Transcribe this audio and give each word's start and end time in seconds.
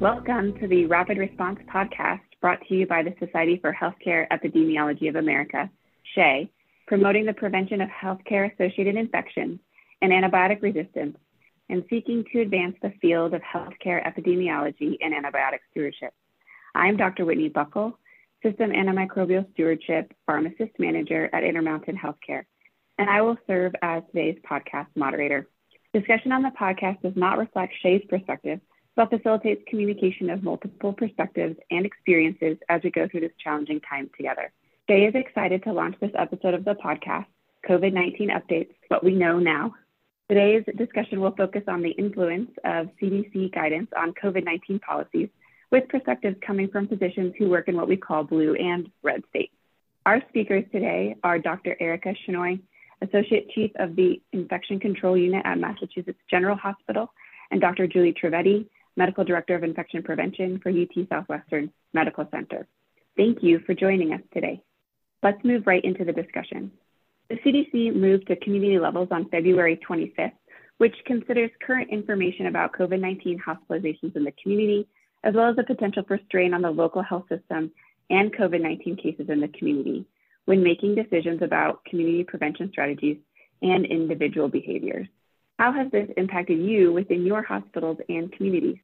Welcome 0.00 0.56
to 0.60 0.68
the 0.68 0.86
Rapid 0.86 1.18
Response 1.18 1.58
Podcast 1.68 2.20
brought 2.40 2.60
to 2.68 2.74
you 2.74 2.86
by 2.86 3.02
the 3.02 3.16
Society 3.18 3.58
for 3.60 3.74
Healthcare 3.74 4.28
Epidemiology 4.28 5.08
of 5.08 5.16
America, 5.16 5.68
SHEA, 6.16 6.48
promoting 6.86 7.26
the 7.26 7.32
prevention 7.32 7.80
of 7.80 7.88
healthcare 7.88 8.48
associated 8.54 8.94
infections 8.94 9.58
and 10.00 10.12
antibiotic 10.12 10.62
resistance 10.62 11.16
and 11.68 11.82
seeking 11.90 12.24
to 12.32 12.42
advance 12.42 12.76
the 12.80 12.92
field 13.02 13.34
of 13.34 13.42
healthcare 13.42 14.00
epidemiology 14.06 14.98
and 15.00 15.12
antibiotic 15.12 15.58
stewardship. 15.72 16.14
I'm 16.76 16.96
Dr. 16.96 17.24
Whitney 17.24 17.50
Buckel, 17.50 17.94
System 18.40 18.70
Antimicrobial 18.70 19.52
Stewardship 19.54 20.14
Pharmacist 20.26 20.78
Manager 20.78 21.28
at 21.32 21.42
Intermountain 21.42 21.98
Healthcare, 21.98 22.44
and 22.98 23.10
I 23.10 23.20
will 23.22 23.36
serve 23.48 23.72
as 23.82 24.04
today's 24.12 24.38
podcast 24.48 24.86
moderator. 24.94 25.48
Discussion 25.92 26.30
on 26.30 26.42
the 26.42 26.50
podcast 26.50 27.02
does 27.02 27.16
not 27.16 27.36
reflect 27.36 27.74
SHEA's 27.82 28.04
perspective 28.08 28.60
but 28.98 29.10
facilitates 29.10 29.62
communication 29.68 30.28
of 30.28 30.42
multiple 30.42 30.92
perspectives 30.92 31.56
and 31.70 31.86
experiences 31.86 32.58
as 32.68 32.82
we 32.82 32.90
go 32.90 33.06
through 33.06 33.20
this 33.20 33.30
challenging 33.42 33.80
time 33.88 34.10
together. 34.16 34.50
SHEA 34.90 35.10
is 35.10 35.14
excited 35.14 35.62
to 35.62 35.72
launch 35.72 35.94
this 36.00 36.10
episode 36.18 36.52
of 36.52 36.64
the 36.64 36.74
podcast, 36.74 37.26
COVID 37.68 37.92
19 37.92 38.30
Updates 38.30 38.74
What 38.88 39.04
We 39.04 39.14
Know 39.14 39.38
Now. 39.38 39.72
Today's 40.28 40.64
discussion 40.76 41.20
will 41.20 41.30
focus 41.30 41.62
on 41.68 41.80
the 41.80 41.90
influence 41.90 42.50
of 42.64 42.88
CDC 43.00 43.54
guidance 43.54 43.88
on 43.96 44.14
COVID 44.14 44.44
19 44.44 44.80
policies, 44.80 45.28
with 45.70 45.88
perspectives 45.88 46.36
coming 46.44 46.68
from 46.68 46.88
physicians 46.88 47.34
who 47.38 47.48
work 47.48 47.68
in 47.68 47.76
what 47.76 47.86
we 47.86 47.96
call 47.96 48.24
blue 48.24 48.56
and 48.56 48.90
red 49.04 49.22
states. 49.30 49.54
Our 50.06 50.20
speakers 50.28 50.64
today 50.72 51.14
are 51.22 51.38
Dr. 51.38 51.76
Erica 51.78 52.14
Shenoy, 52.26 52.58
Associate 53.00 53.48
Chief 53.50 53.70
of 53.76 53.94
the 53.94 54.20
Infection 54.32 54.80
Control 54.80 55.16
Unit 55.16 55.42
at 55.46 55.56
Massachusetts 55.56 56.18
General 56.28 56.56
Hospital, 56.56 57.12
and 57.52 57.60
Dr. 57.60 57.86
Julie 57.86 58.12
Trivedi, 58.12 58.66
Medical 58.98 59.22
Director 59.24 59.54
of 59.54 59.62
Infection 59.62 60.02
Prevention 60.02 60.58
for 60.60 60.70
UT 60.70 61.08
Southwestern 61.08 61.72
Medical 61.94 62.26
Center. 62.32 62.66
Thank 63.16 63.44
you 63.44 63.60
for 63.60 63.72
joining 63.72 64.12
us 64.12 64.20
today. 64.34 64.60
Let's 65.22 65.42
move 65.44 65.68
right 65.68 65.84
into 65.84 66.04
the 66.04 66.12
discussion. 66.12 66.72
The 67.30 67.36
CDC 67.36 67.94
moved 67.94 68.26
to 68.26 68.36
community 68.36 68.80
levels 68.80 69.08
on 69.12 69.28
February 69.28 69.78
25th, 69.88 70.32
which 70.78 70.96
considers 71.06 71.50
current 71.64 71.90
information 71.90 72.46
about 72.46 72.72
COVID 72.72 73.00
19 73.00 73.40
hospitalizations 73.40 74.16
in 74.16 74.24
the 74.24 74.34
community, 74.42 74.88
as 75.22 75.32
well 75.32 75.48
as 75.48 75.54
the 75.54 75.62
potential 75.62 76.02
for 76.08 76.18
strain 76.26 76.52
on 76.52 76.62
the 76.62 76.70
local 76.70 77.02
health 77.02 77.26
system 77.28 77.70
and 78.10 78.34
COVID 78.34 78.60
19 78.60 78.96
cases 78.96 79.28
in 79.28 79.40
the 79.40 79.48
community 79.48 80.06
when 80.46 80.62
making 80.62 80.96
decisions 80.96 81.40
about 81.40 81.84
community 81.84 82.24
prevention 82.24 82.68
strategies 82.72 83.18
and 83.62 83.86
individual 83.86 84.48
behaviors. 84.48 85.06
How 85.58 85.72
has 85.72 85.88
this 85.92 86.08
impacted 86.16 86.58
you 86.58 86.92
within 86.92 87.24
your 87.24 87.42
hospitals 87.42 87.98
and 88.08 88.32
communities? 88.32 88.78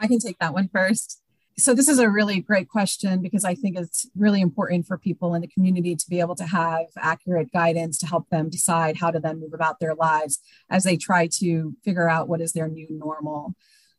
I 0.00 0.06
can 0.06 0.18
take 0.18 0.38
that 0.38 0.54
one 0.54 0.68
first. 0.68 1.20
So, 1.58 1.74
this 1.74 1.88
is 1.88 1.98
a 1.98 2.08
really 2.08 2.40
great 2.40 2.68
question 2.68 3.20
because 3.20 3.44
I 3.44 3.54
think 3.54 3.76
it's 3.76 4.08
really 4.16 4.40
important 4.40 4.86
for 4.86 4.96
people 4.96 5.34
in 5.34 5.42
the 5.42 5.48
community 5.48 5.94
to 5.94 6.08
be 6.08 6.20
able 6.20 6.36
to 6.36 6.46
have 6.46 6.86
accurate 6.96 7.52
guidance 7.52 7.98
to 7.98 8.06
help 8.06 8.30
them 8.30 8.48
decide 8.48 8.96
how 8.96 9.10
to 9.10 9.20
then 9.20 9.40
move 9.40 9.52
about 9.52 9.78
their 9.78 9.94
lives 9.94 10.38
as 10.70 10.84
they 10.84 10.96
try 10.96 11.28
to 11.38 11.74
figure 11.84 12.08
out 12.08 12.28
what 12.28 12.40
is 12.40 12.52
their 12.52 12.68
new 12.68 12.86
normal. 12.88 13.54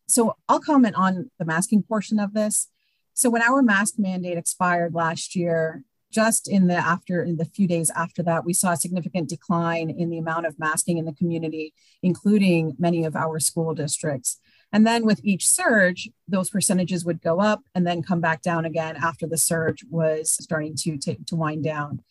So, 0.07 0.37
I'll 0.49 0.59
comment 0.59 0.95
on 0.95 1.29
the 1.37 1.45
masking 1.45 1.83
portion 1.83 2.19
of 2.19 2.33
this. 2.33 2.67
So, 3.13 3.29
when 3.29 3.43
our 3.43 3.61
mask 3.61 3.95
mandate 3.99 4.39
expired 4.39 4.95
last 4.95 5.35
year, 5.35 5.83
just 6.09 6.49
in 6.49 6.67
the 6.67 6.75
after 6.75 7.23
in 7.23 7.37
the 7.37 7.45
few 7.45 7.67
days 7.67 7.89
after 7.95 8.21
that 8.23 8.43
we 8.43 8.53
saw 8.53 8.73
a 8.73 8.77
significant 8.77 9.29
decline 9.29 9.89
in 9.89 10.09
the 10.09 10.17
amount 10.17 10.45
of 10.45 10.59
masking 10.59 10.97
in 10.97 11.05
the 11.05 11.13
community 11.13 11.73
including 12.03 12.75
many 12.77 13.05
of 13.05 13.15
our 13.15 13.39
school 13.39 13.73
districts 13.73 14.37
and 14.73 14.87
then 14.87 15.05
with 15.05 15.19
each 15.23 15.47
surge, 15.47 16.09
those 16.27 16.49
percentages 16.49 17.03
would 17.03 17.21
go 17.21 17.39
up 17.39 17.63
and 17.75 17.85
then 17.85 18.01
come 18.01 18.21
back 18.21 18.41
down 18.41 18.65
again 18.65 18.95
after 18.95 19.27
the 19.27 19.37
surge 19.37 19.83
was 19.89 20.31
starting 20.31 20.75
to 20.77 20.97
take 20.97 21.25
to 21.25 21.35
wind 21.35 21.63
down. 21.63 22.01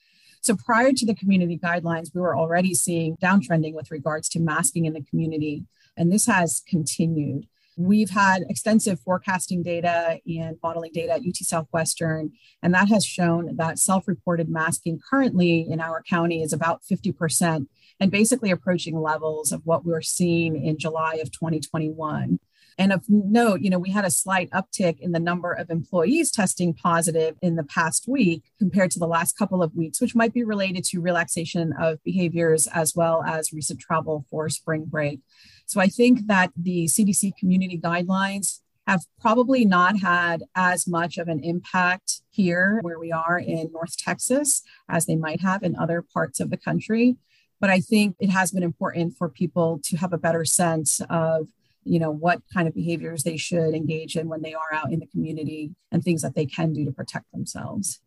So 0.43 0.57
prior 0.57 0.93
to 0.93 1.07
the 1.07 1.15
community 1.15 1.59
guidelines, 1.59 2.15
we 2.15 2.21
were 2.21 2.37
already 2.37 2.75
seeing 2.75 3.17
downtrending 3.17 3.75
with 3.75 3.91
regards 3.91 4.29
to 4.31 4.41
masking 4.41 4.87
in 4.87 4.95
the 4.95 5.05
community, 5.05 5.67
and 5.97 6.11
this 6.11 6.27
has 6.27 6.63
continued. 6.67 7.47
We've 7.77 8.11
had 8.11 8.43
extensive 8.49 9.01
forecasting 9.01 9.63
data 9.63 10.19
and 10.27 10.57
modeling 10.63 10.93
data 10.93 11.13
at 11.13 11.21
UT 11.21 11.37
Southwestern, 11.37 12.33
and 12.63 12.75
that 12.75 12.89
has 12.89 13.05
shown 13.05 13.57
that 13.57 13.79
self 13.79 14.07
reported 14.09 14.49
masking 14.51 15.01
currently 15.11 15.67
in 15.69 15.81
our 15.81 16.03
county 16.03 16.43
is 16.43 16.53
about 16.53 16.83
50% 16.91 17.67
and 17.99 18.11
basically 18.11 18.51
approaching 18.51 19.01
levels 19.01 19.53
of 19.53 19.65
what 19.65 19.85
we 19.85 19.93
we're 19.93 20.03
seeing 20.03 20.63
in 20.63 20.79
July 20.79 21.15
of 21.17 21.31
2021. 21.31 22.39
And 22.81 22.95
of 22.95 23.05
note, 23.11 23.61
you 23.61 23.69
know, 23.69 23.79
we 23.79 23.91
had 23.91 24.07
a 24.07 24.11
slight 24.11 24.49
uptick 24.53 25.01
in 25.01 25.13
the 25.13 25.21
number 25.21 25.53
of 25.53 25.69
employees 25.69 26.31
testing 26.31 26.73
positive 26.73 27.37
in 27.43 27.57
the 27.57 27.63
past 27.63 28.09
week 28.09 28.45
compared 28.59 28.91
to 28.93 28.99
the 28.99 29.07
last 29.07 29.37
couple 29.37 29.63
of 29.63 29.77
weeks, 29.77 30.01
which 30.01 30.15
might 30.15 30.33
be 30.33 30.45
related 30.45 30.85
to 30.85 31.01
relaxation 31.03 31.75
of 31.79 32.03
behaviors 32.05 32.67
as 32.69 32.97
well 32.97 33.23
as 33.23 33.53
recent 33.53 33.81
travel 33.81 34.25
for 34.31 34.49
spring 34.49 34.87
break. 34.87 35.21
So 35.67 35.79
I 35.79 35.89
think 35.89 36.27
that 36.29 36.53
the 36.57 36.87
CDC 36.87 37.37
community 37.37 37.79
guidelines 37.79 38.61
have 38.87 39.03
probably 39.21 39.67
not 39.67 39.99
had 39.99 40.45
as 40.55 40.87
much 40.87 41.19
of 41.19 41.29
an 41.29 41.45
impact 41.45 42.23
here 42.31 42.79
where 42.81 42.99
we 42.99 43.13
are 43.13 43.39
in 43.39 43.71
North 43.73 43.99
Texas 43.99 44.63
as 44.89 45.05
they 45.05 45.17
might 45.17 45.43
have 45.43 45.63
in 45.63 45.77
other 45.77 46.01
parts 46.01 46.41
of 46.41 46.49
the 46.49 46.57
country. 46.57 47.17
But 47.61 47.69
I 47.69 47.81
think 47.81 48.17
it 48.21 48.31
has 48.31 48.53
been 48.53 48.63
important 48.63 49.19
for 49.19 49.29
people 49.29 49.83
to 49.85 49.99
have 49.99 50.15
a 50.15 50.19
better 50.19 50.47
sense 50.47 51.03
of 51.11 51.49
you 51.91 51.99
know 51.99 52.13
what 52.13 52.41
kind 52.55 52.69
of 52.69 52.75
behaviors 52.75 53.25
they 53.25 53.37
should 53.37 53.75
engage 53.75 54.15
in 54.15 54.29
when 54.29 54.43
they 54.43 54.55
are 54.55 54.73
out 54.73 54.93
in 54.93 55.01
the 55.01 55.07
community 55.09 55.75
and 55.91 56.05
things 56.05 56.23
that 56.23 56.37
they 56.37 56.47
can 56.47 56.73
do 56.73 56.85
to 56.85 56.93
protect 56.93 57.31
themselves. 57.33 58.01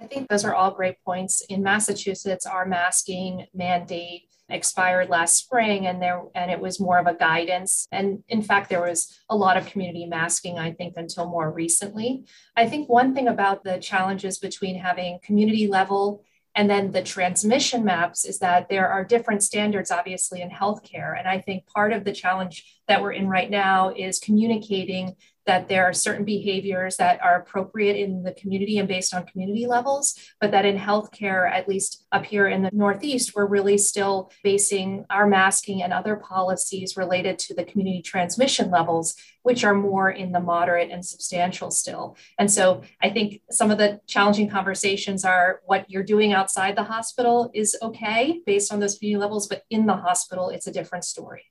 I 0.00 0.06
think 0.06 0.30
those 0.30 0.46
are 0.46 0.54
all 0.54 0.70
great 0.70 0.96
points. 1.04 1.42
In 1.50 1.62
massachusetts 1.62 2.46
our 2.46 2.64
masking 2.64 3.46
mandate 3.52 4.22
expired 4.48 5.10
last 5.10 5.36
spring 5.36 5.86
and 5.86 6.02
there 6.02 6.22
and 6.34 6.50
it 6.50 6.58
was 6.58 6.80
more 6.80 6.98
of 6.98 7.06
a 7.06 7.14
guidance. 7.14 7.86
And 7.92 8.24
in 8.28 8.40
fact 8.40 8.70
there 8.70 8.80
was 8.80 9.20
a 9.28 9.36
lot 9.36 9.58
of 9.58 9.66
community 9.66 10.06
masking 10.06 10.58
i 10.58 10.72
think 10.72 10.94
until 10.96 11.28
more 11.28 11.52
recently. 11.52 12.24
I 12.56 12.66
think 12.70 12.88
one 12.88 13.14
thing 13.14 13.28
about 13.28 13.64
the 13.64 13.76
challenges 13.78 14.38
between 14.38 14.76
having 14.76 15.18
community 15.22 15.66
level 15.66 16.24
and 16.54 16.68
then 16.68 16.90
the 16.90 17.02
transmission 17.02 17.84
maps 17.84 18.24
is 18.24 18.40
that 18.40 18.68
there 18.68 18.88
are 18.88 19.04
different 19.04 19.42
standards, 19.42 19.90
obviously, 19.90 20.40
in 20.40 20.50
healthcare. 20.50 21.16
And 21.18 21.28
I 21.28 21.40
think 21.40 21.66
part 21.66 21.92
of 21.92 22.04
the 22.04 22.12
challenge 22.12 22.80
that 22.88 23.00
we're 23.00 23.12
in 23.12 23.28
right 23.28 23.50
now 23.50 23.90
is 23.90 24.18
communicating 24.18 25.14
that 25.46 25.68
there 25.68 25.84
are 25.84 25.92
certain 25.92 26.24
behaviors 26.24 26.96
that 26.96 27.20
are 27.22 27.36
appropriate 27.36 27.96
in 27.96 28.22
the 28.22 28.32
community 28.32 28.78
and 28.78 28.88
based 28.88 29.14
on 29.14 29.26
community 29.26 29.66
levels, 29.66 30.14
but 30.40 30.50
that 30.50 30.64
in 30.64 30.76
healthcare, 30.76 31.50
at 31.50 31.68
least 31.68 32.06
up 32.12 32.26
here 32.26 32.46
in 32.46 32.62
the 32.62 32.70
Northeast, 32.72 33.32
we're 33.34 33.46
really 33.46 33.78
still 33.78 34.30
basing 34.44 35.04
our 35.10 35.26
masking 35.26 35.82
and 35.82 35.92
other 35.92 36.16
policies 36.16 36.96
related 36.96 37.38
to 37.38 37.54
the 37.54 37.64
community 37.64 38.02
transmission 38.02 38.70
levels, 38.70 39.14
which 39.42 39.64
are 39.64 39.74
more 39.74 40.10
in 40.10 40.32
the 40.32 40.40
moderate 40.40 40.90
and 40.90 41.04
substantial 41.04 41.70
still. 41.70 42.16
And 42.38 42.50
so 42.50 42.82
I 43.02 43.10
think 43.10 43.40
some 43.50 43.70
of 43.70 43.78
the 43.78 44.00
challenging 44.06 44.50
conversations 44.50 45.24
are 45.24 45.60
what 45.64 45.90
you're 45.90 46.02
doing 46.02 46.32
outside 46.32 46.76
the 46.76 46.84
hospital 46.84 47.50
is 47.54 47.76
okay 47.82 48.40
based 48.44 48.72
on 48.72 48.80
those 48.80 48.98
community 48.98 49.20
levels, 49.20 49.48
but 49.48 49.62
in 49.70 49.86
the 49.86 49.96
hospital, 49.96 50.50
it's 50.50 50.66
a 50.66 50.72
different 50.72 51.04
story. 51.04 51.44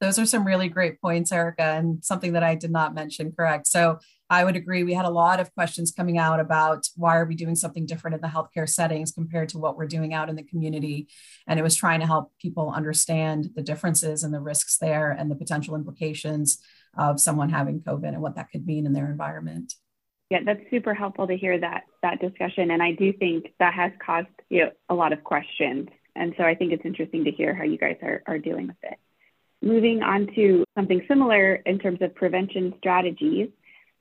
Those 0.00 0.18
are 0.18 0.26
some 0.26 0.46
really 0.46 0.68
great 0.68 1.00
points, 1.00 1.32
Erica, 1.32 1.62
and 1.62 2.04
something 2.04 2.34
that 2.34 2.42
I 2.42 2.54
did 2.54 2.70
not 2.70 2.94
mention. 2.94 3.32
Correct. 3.32 3.66
So 3.66 3.98
I 4.28 4.44
would 4.44 4.56
agree. 4.56 4.82
We 4.82 4.94
had 4.94 5.04
a 5.04 5.10
lot 5.10 5.40
of 5.40 5.54
questions 5.54 5.92
coming 5.92 6.18
out 6.18 6.40
about 6.40 6.88
why 6.96 7.16
are 7.16 7.24
we 7.24 7.34
doing 7.34 7.54
something 7.54 7.86
different 7.86 8.16
in 8.16 8.20
the 8.20 8.28
healthcare 8.28 8.68
settings 8.68 9.12
compared 9.12 9.48
to 9.50 9.58
what 9.58 9.76
we're 9.76 9.86
doing 9.86 10.12
out 10.12 10.28
in 10.28 10.36
the 10.36 10.42
community. 10.42 11.08
And 11.46 11.58
it 11.58 11.62
was 11.62 11.76
trying 11.76 12.00
to 12.00 12.06
help 12.06 12.32
people 12.40 12.72
understand 12.74 13.50
the 13.54 13.62
differences 13.62 14.24
and 14.24 14.34
the 14.34 14.40
risks 14.40 14.78
there 14.78 15.12
and 15.12 15.30
the 15.30 15.36
potential 15.36 15.76
implications 15.76 16.58
of 16.98 17.20
someone 17.20 17.50
having 17.50 17.80
COVID 17.80 18.08
and 18.08 18.22
what 18.22 18.36
that 18.36 18.50
could 18.50 18.66
mean 18.66 18.86
in 18.86 18.92
their 18.92 19.10
environment. 19.10 19.74
Yeah, 20.30 20.40
that's 20.44 20.62
super 20.70 20.92
helpful 20.92 21.28
to 21.28 21.36
hear 21.36 21.58
that 21.60 21.84
that 22.02 22.20
discussion. 22.20 22.72
And 22.72 22.82
I 22.82 22.92
do 22.92 23.12
think 23.12 23.54
that 23.60 23.74
has 23.74 23.92
caused 24.04 24.26
you 24.50 24.64
know, 24.64 24.70
a 24.88 24.94
lot 24.94 25.12
of 25.12 25.22
questions. 25.22 25.88
And 26.16 26.34
so 26.36 26.42
I 26.42 26.56
think 26.56 26.72
it's 26.72 26.84
interesting 26.84 27.24
to 27.24 27.30
hear 27.30 27.54
how 27.54 27.62
you 27.62 27.78
guys 27.78 27.98
are, 28.02 28.22
are 28.26 28.38
dealing 28.38 28.66
with 28.66 28.76
it. 28.82 28.98
Moving 29.62 30.02
on 30.02 30.28
to 30.34 30.64
something 30.76 31.02
similar 31.08 31.56
in 31.66 31.78
terms 31.78 32.00
of 32.02 32.14
prevention 32.14 32.74
strategies, 32.78 33.48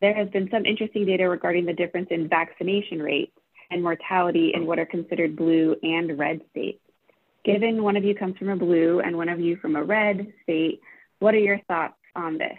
there 0.02 0.14
has 0.14 0.30
been 0.30 0.50
some 0.52 0.66
interesting 0.66 1.06
data 1.06 1.28
regarding 1.28 1.66
the 1.66 1.74
difference 1.74 2.10
in 2.12 2.28
vaccination 2.28 3.02
rates 3.02 3.32
and 3.72 3.82
mortality 3.82 4.52
in 4.54 4.66
what 4.66 4.80
are 4.80 4.86
considered 4.86 5.36
blue 5.36 5.76
and 5.82 6.18
red 6.18 6.42
states. 6.52 6.80
Given 7.44 7.84
one 7.84 7.96
of 7.96 8.04
you 8.04 8.16
comes 8.16 8.38
from 8.38 8.50
a 8.50 8.56
blue 8.56 9.00
and 9.00 9.18
one 9.18 9.30
of 9.30 9.40
you 9.40 9.56
from 9.58 9.76
a 9.76 9.84
red 9.84 10.34
state, 10.44 10.82
what 11.20 11.34
are 11.34 11.40
your 11.40 11.60
thoughts 11.68 11.96
on 12.16 12.38
this? 12.38 12.58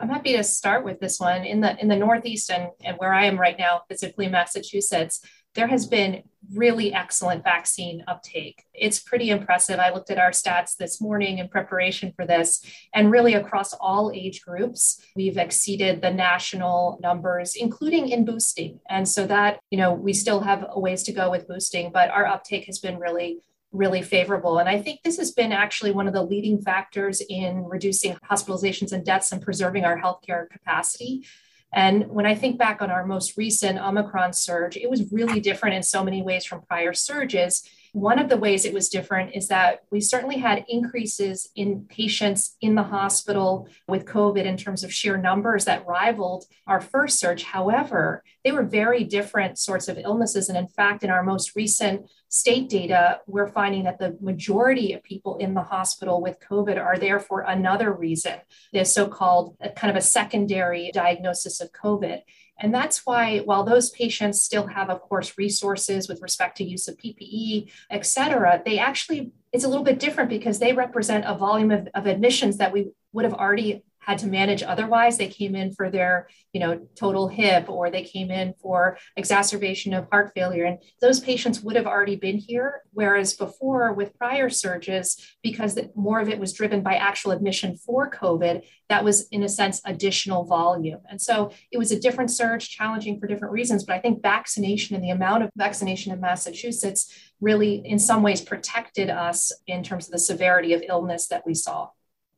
I'm 0.00 0.08
happy 0.08 0.36
to 0.36 0.42
start 0.42 0.84
with 0.84 0.98
this 0.98 1.20
one. 1.20 1.44
In 1.44 1.60
the 1.60 1.80
in 1.80 1.88
the 1.88 1.96
Northeast 1.96 2.50
and, 2.50 2.70
and 2.82 2.96
where 2.98 3.14
I 3.14 3.26
am 3.26 3.38
right 3.38 3.58
now, 3.58 3.82
specifically 3.84 4.28
Massachusetts, 4.28 5.20
there 5.54 5.66
has 5.66 5.86
been 5.86 6.22
really 6.52 6.92
excellent 6.92 7.42
vaccine 7.42 8.04
uptake. 8.06 8.64
It's 8.74 9.00
pretty 9.00 9.30
impressive. 9.30 9.78
I 9.78 9.92
looked 9.92 10.10
at 10.10 10.18
our 10.18 10.30
stats 10.30 10.76
this 10.76 11.00
morning 11.00 11.38
in 11.38 11.48
preparation 11.48 12.12
for 12.14 12.26
this, 12.26 12.62
and 12.92 13.10
really 13.10 13.34
across 13.34 13.72
all 13.72 14.12
age 14.14 14.42
groups, 14.42 15.00
we've 15.16 15.38
exceeded 15.38 16.02
the 16.02 16.10
national 16.10 16.98
numbers, 17.02 17.54
including 17.54 18.08
in 18.10 18.24
boosting. 18.24 18.80
And 18.88 19.08
so 19.08 19.26
that, 19.26 19.60
you 19.70 19.78
know, 19.78 19.92
we 19.92 20.12
still 20.12 20.40
have 20.40 20.66
a 20.68 20.78
ways 20.78 21.02
to 21.04 21.12
go 21.12 21.30
with 21.30 21.48
boosting, 21.48 21.90
but 21.92 22.10
our 22.10 22.26
uptake 22.26 22.66
has 22.66 22.78
been 22.78 22.98
really 22.98 23.40
really 23.74 24.02
favorable. 24.02 24.58
And 24.58 24.68
I 24.68 24.80
think 24.80 25.00
this 25.02 25.18
has 25.18 25.32
been 25.32 25.50
actually 25.50 25.90
one 25.90 26.06
of 26.06 26.14
the 26.14 26.22
leading 26.22 26.62
factors 26.62 27.20
in 27.28 27.64
reducing 27.64 28.14
hospitalizations 28.30 28.92
and 28.92 29.04
deaths 29.04 29.32
and 29.32 29.42
preserving 29.42 29.84
our 29.84 30.00
healthcare 30.00 30.48
capacity. 30.48 31.26
And 31.74 32.08
when 32.08 32.24
I 32.24 32.36
think 32.36 32.56
back 32.56 32.80
on 32.80 32.90
our 32.90 33.04
most 33.04 33.36
recent 33.36 33.78
Omicron 33.80 34.32
surge, 34.32 34.76
it 34.76 34.88
was 34.88 35.12
really 35.12 35.40
different 35.40 35.74
in 35.74 35.82
so 35.82 36.04
many 36.04 36.22
ways 36.22 36.44
from 36.44 36.62
prior 36.62 36.94
surges. 36.94 37.68
One 37.94 38.18
of 38.18 38.28
the 38.28 38.36
ways 38.36 38.64
it 38.64 38.74
was 38.74 38.88
different 38.88 39.36
is 39.36 39.46
that 39.46 39.84
we 39.92 40.00
certainly 40.00 40.38
had 40.38 40.64
increases 40.68 41.48
in 41.54 41.86
patients 41.88 42.56
in 42.60 42.74
the 42.74 42.82
hospital 42.82 43.68
with 43.86 44.04
COVID 44.04 44.44
in 44.44 44.56
terms 44.56 44.82
of 44.82 44.92
sheer 44.92 45.16
numbers 45.16 45.64
that 45.66 45.86
rivaled 45.86 46.46
our 46.66 46.80
first 46.80 47.20
surge. 47.20 47.44
However, 47.44 48.24
they 48.42 48.50
were 48.50 48.64
very 48.64 49.04
different 49.04 49.60
sorts 49.60 49.86
of 49.86 49.96
illnesses. 49.96 50.48
And 50.48 50.58
in 50.58 50.66
fact, 50.66 51.04
in 51.04 51.10
our 51.10 51.22
most 51.22 51.54
recent 51.54 52.10
state 52.28 52.68
data, 52.68 53.20
we're 53.28 53.46
finding 53.46 53.84
that 53.84 54.00
the 54.00 54.18
majority 54.20 54.92
of 54.92 55.04
people 55.04 55.36
in 55.36 55.54
the 55.54 55.62
hospital 55.62 56.20
with 56.20 56.40
COVID 56.40 56.76
are 56.84 56.98
there 56.98 57.20
for 57.20 57.42
another 57.42 57.92
reason, 57.92 58.40
the 58.72 58.84
so 58.84 59.06
called 59.06 59.56
kind 59.76 59.92
of 59.92 59.96
a 59.96 60.00
secondary 60.00 60.90
diagnosis 60.92 61.60
of 61.60 61.70
COVID. 61.70 62.22
And 62.58 62.72
that's 62.72 63.04
why, 63.04 63.40
while 63.40 63.64
those 63.64 63.90
patients 63.90 64.42
still 64.42 64.66
have, 64.66 64.88
of 64.88 65.00
course, 65.02 65.36
resources 65.36 66.08
with 66.08 66.22
respect 66.22 66.56
to 66.58 66.64
use 66.64 66.86
of 66.86 66.96
PPE, 66.96 67.70
et 67.90 68.06
cetera, 68.06 68.62
they 68.64 68.78
actually, 68.78 69.32
it's 69.52 69.64
a 69.64 69.68
little 69.68 69.84
bit 69.84 69.98
different 69.98 70.30
because 70.30 70.58
they 70.58 70.72
represent 70.72 71.24
a 71.26 71.36
volume 71.36 71.70
of, 71.72 71.88
of 71.94 72.06
admissions 72.06 72.58
that 72.58 72.72
we 72.72 72.90
would 73.12 73.24
have 73.24 73.34
already 73.34 73.82
had 74.06 74.18
to 74.18 74.26
manage 74.26 74.62
otherwise. 74.62 75.16
They 75.16 75.28
came 75.28 75.54
in 75.54 75.72
for 75.72 75.90
their 75.90 76.28
you 76.52 76.60
know 76.60 76.86
total 76.94 77.28
hip 77.28 77.68
or 77.68 77.90
they 77.90 78.02
came 78.02 78.30
in 78.30 78.54
for 78.62 78.98
exacerbation 79.16 79.92
of 79.92 80.08
heart 80.10 80.32
failure. 80.34 80.64
And 80.64 80.78
those 81.00 81.20
patients 81.20 81.60
would 81.60 81.76
have 81.76 81.86
already 81.86 82.16
been 82.16 82.38
here 82.38 82.82
whereas 82.92 83.34
before 83.34 83.92
with 83.92 84.16
prior 84.16 84.48
surges 84.48 85.36
because 85.42 85.78
more 85.94 86.20
of 86.20 86.28
it 86.28 86.38
was 86.38 86.52
driven 86.52 86.82
by 86.82 86.94
actual 86.94 87.32
admission 87.32 87.76
for 87.76 88.10
covid 88.10 88.62
that 88.88 89.04
was 89.04 89.26
in 89.28 89.42
a 89.42 89.48
sense 89.48 89.80
additional 89.84 90.44
volume. 90.44 91.00
And 91.10 91.20
so 91.20 91.50
it 91.72 91.78
was 91.78 91.90
a 91.90 91.98
different 91.98 92.30
surge 92.30 92.68
challenging 92.68 93.18
for 93.18 93.26
different 93.26 93.52
reasons 93.52 93.84
but 93.84 93.94
i 93.94 93.98
think 93.98 94.22
vaccination 94.22 94.94
and 94.94 95.04
the 95.04 95.10
amount 95.10 95.42
of 95.42 95.50
vaccination 95.56 96.12
in 96.12 96.20
massachusetts 96.20 97.12
really 97.40 97.82
in 97.84 97.98
some 97.98 98.22
ways 98.22 98.40
protected 98.40 99.10
us 99.10 99.52
in 99.66 99.82
terms 99.82 100.06
of 100.06 100.12
the 100.12 100.18
severity 100.18 100.72
of 100.72 100.82
illness 100.88 101.28
that 101.28 101.46
we 101.46 101.54
saw 101.54 101.88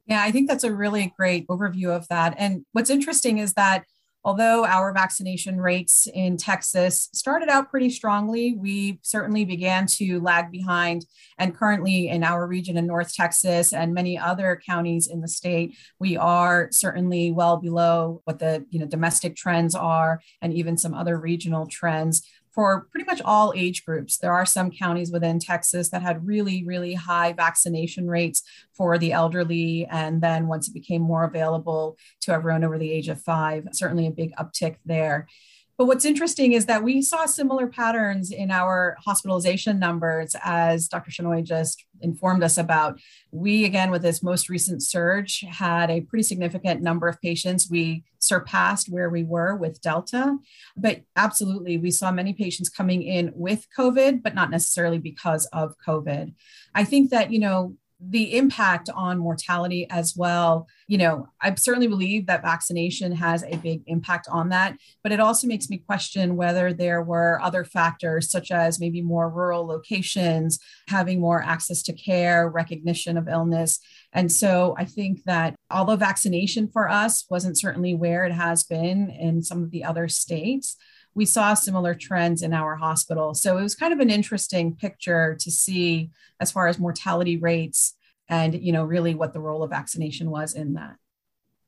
yeah, 0.07 0.23
I 0.23 0.31
think 0.31 0.49
that's 0.49 0.65
a 0.65 0.75
really 0.75 1.13
great 1.17 1.47
overview 1.49 1.95
of 1.95 2.07
that. 2.09 2.35
And 2.39 2.65
what's 2.73 2.91
interesting 2.91 3.39
is 3.39 3.55
that 3.55 3.85
although 4.25 4.65
our 4.65 4.93
vaccination 4.93 5.61
rates 5.61 6.09
in 6.13 6.37
Texas 6.37 7.09
started 7.13 7.49
out 7.49 7.71
pretty 7.71 7.89
strongly, 7.91 8.55
we 8.55 8.99
certainly 9.03 9.45
began 9.45 9.87
to 9.87 10.21
lag 10.21 10.51
behind. 10.51 11.07
And 11.39 11.57
currently, 11.57 12.09
in 12.09 12.25
our 12.25 12.47
region 12.47 12.77
in 12.77 12.89
North 12.89 13.15
Texas 13.15 13.73
and 13.73 13.95
many 13.95 14.19
other 14.19 14.61
counties 14.67 15.07
in 15.07 15.21
the 15.21 15.29
state, 15.29 15.77
we 16.01 16.17
are 16.17 16.69
certainly 16.73 17.31
well 17.31 17.57
below 17.57 18.21
what 18.25 18.41
the 18.41 18.67
you 18.71 18.81
know 18.81 18.87
domestic 18.87 19.37
trends 19.37 19.77
are, 19.77 20.21
and 20.43 20.53
even 20.53 20.77
some 20.77 20.93
other 20.93 21.19
regional 21.19 21.67
trends 21.67 22.29
for 22.57 22.89
pretty 22.91 23.05
much 23.05 23.21
all 23.23 23.53
age 23.55 23.85
groups. 23.85 24.17
There 24.17 24.33
are 24.33 24.47
some 24.47 24.71
counties 24.71 25.13
within 25.13 25.39
Texas 25.39 25.91
that 25.91 26.03
had 26.03 26.27
really, 26.27 26.65
really 26.65 26.95
high 26.95 27.35
vaccination 27.35 28.09
rates 28.09 28.43
for 28.73 28.97
the 28.97 29.13
elderly. 29.13 29.87
And 29.91 30.23
then 30.23 30.49
once 30.49 30.67
it 30.67 30.75
became 30.75 31.03
more 31.03 31.25
available 31.25 31.99
to 32.23 32.33
everyone 32.33 32.65
over 32.65 32.79
the 32.79 32.91
age 32.91 33.09
of 33.09 33.21
five, 33.21 33.69
certainly 33.73 34.07
a 34.07 34.11
big 34.11 34.35
uptick 34.37 34.77
there. 34.87 35.29
But 35.79 35.87
what's 35.87 36.07
interesting 36.07 36.53
is 36.53 36.67
that 36.67 36.83
we 36.83 37.03
saw 37.03 37.27
similar 37.27 37.67
patterns 37.67 38.31
in 38.31 38.51
our 38.51 38.97
hospitalization 39.05 39.79
numbers, 39.79 40.35
as 40.43 40.89
Dr. 40.89 41.11
Shenoy 41.11 41.45
just 41.45 41.85
informed 42.01 42.43
us 42.43 42.57
about. 42.57 42.99
We, 43.31 43.67
again, 43.67 43.91
with 43.91 44.01
this 44.01 44.23
most 44.23 44.49
recent 44.49 44.83
surge, 44.83 45.45
had 45.47 45.91
a 45.91 46.01
pretty 46.01 46.23
significant 46.23 46.81
number 46.81 47.09
of 47.09 47.21
patients. 47.21 47.69
We 47.71 48.05
surpassed 48.19 48.89
where 48.89 49.11
we 49.11 49.23
were 49.23 49.55
with 49.55 49.83
Delta, 49.83 50.39
but 50.77 51.03
absolutely, 51.15 51.77
we 51.77 51.91
saw 51.91 52.11
many 52.11 52.33
patients 52.33 52.71
coming 52.71 53.03
in 53.03 53.33
with 53.35 53.67
COVID, 53.77 54.23
but 54.23 54.35
not 54.35 54.51
necessarily 54.51 54.99
because 54.99 55.47
of 55.53 55.75
COVID. 55.87 56.33
I 56.75 56.85
think 56.85 57.11
that, 57.11 57.31
you 57.31 57.39
know, 57.39 57.77
the 57.99 58.37
impact 58.37 58.91
on 58.95 59.19
mortality 59.19 59.87
as 59.89 60.15
well. 60.17 60.69
You 60.87 60.99
know, 60.99 61.29
I 61.41 61.55
certainly 61.55 61.87
believe 61.87 62.27
that 62.27 62.43
vaccination 62.43 63.13
has 63.13 63.43
a 63.43 63.57
big 63.57 63.83
impact 63.87 64.29
on 64.31 64.51
that, 64.51 64.77
but 65.03 65.13
it 65.13 65.21
also 65.21 65.47
makes 65.47 65.71
me 65.71 65.79
question 65.79 66.37
whether 66.37 66.73
there 66.73 67.03
were 67.03 67.41
other 67.43 67.65
factors, 67.65 68.31
such 68.31 68.51
as 68.51 68.79
maybe 68.79 69.01
more 69.01 69.31
rural 69.31 69.67
locations, 69.67 70.59
having 70.89 71.21
more 71.21 71.43
access 71.43 71.83
to 71.85 71.93
care, 71.95 72.49
recognition 72.49 73.17
of 73.17 73.29
illness. 73.29 73.81
And 74.13 74.31
so 74.31 74.75
I 74.79 74.85
think 74.85 75.25
that 75.25 75.57
although 75.71 75.97
vaccination 75.97 76.69
for 76.69 76.91
us 76.91 77.25
wasn't 77.31 77.59
certainly 77.59 77.95
where 77.95 78.27
it 78.27 78.33
has 78.33 78.65
been 78.65 79.09
in 79.11 79.43
some 79.43 79.63
of 79.63 79.71
the 79.71 79.85
other 79.85 80.07
states, 80.09 80.77
we 81.17 81.25
saw 81.25 81.55
similar 81.55 81.95
trends 81.95 82.43
in 82.43 82.53
our 82.53 82.77
hospital. 82.77 83.35
So 83.35 83.57
it 83.57 83.63
was 83.63 83.75
kind 83.75 83.93
of 83.93 84.01
an 84.01 84.11
interesting 84.11 84.77
picture 84.77 85.35
to 85.41 85.51
see 85.51 86.11
as 86.39 86.53
far 86.53 86.69
as 86.69 86.79
mortality 86.79 87.39
rates 87.39 87.97
and, 88.29 88.55
you 88.55 88.71
know, 88.71 88.85
really 88.85 89.15
what 89.15 89.33
the 89.33 89.41
role 89.41 89.63
of 89.63 89.71
vaccination 89.71 90.31
was 90.31 90.55
in 90.55 90.75
that. 90.75 90.97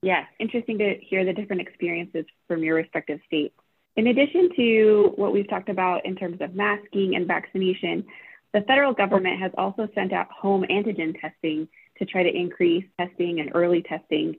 Yeah, 0.02 0.26
interesting 0.38 0.78
to 0.78 0.96
hear 1.00 1.24
the 1.24 1.32
different 1.32 1.62
experiences 1.62 2.26
from 2.46 2.62
your 2.62 2.76
respective 2.76 3.20
states. 3.26 3.54
In 3.96 4.08
addition 4.08 4.50
to 4.54 5.12
what 5.16 5.32
we've 5.32 5.48
talked 5.48 5.70
about 5.70 6.04
in 6.04 6.14
terms 6.14 6.42
of 6.42 6.54
masking 6.54 7.16
and 7.16 7.26
vaccination, 7.26 8.04
the 8.52 8.60
federal 8.60 8.92
government 8.92 9.40
has 9.40 9.50
also 9.56 9.88
sent 9.94 10.12
out 10.12 10.28
home 10.30 10.64
antigen 10.70 11.18
testing 11.18 11.68
to 11.98 12.04
try 12.04 12.22
to 12.22 12.30
increase 12.30 12.84
testing 13.00 13.40
and 13.40 13.50
early 13.54 13.82
testing 13.82 14.36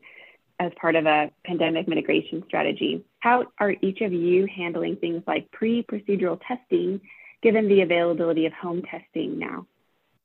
as 0.60 0.72
part 0.80 0.96
of 0.96 1.06
a 1.06 1.32
pandemic 1.46 1.88
mitigation 1.88 2.44
strategy. 2.48 3.04
How 3.20 3.46
are 3.60 3.76
each 3.82 4.02
of 4.02 4.12
you 4.14 4.46
handling 4.46 4.98
things 4.98 5.24
like 5.26 5.50
pre 5.52 5.84
procedural 5.84 6.40
testing 6.46 7.02
given 7.42 7.68
the 7.68 7.82
availability 7.82 8.46
of 8.46 8.54
home 8.54 8.82
testing 8.84 9.40
now? 9.40 9.66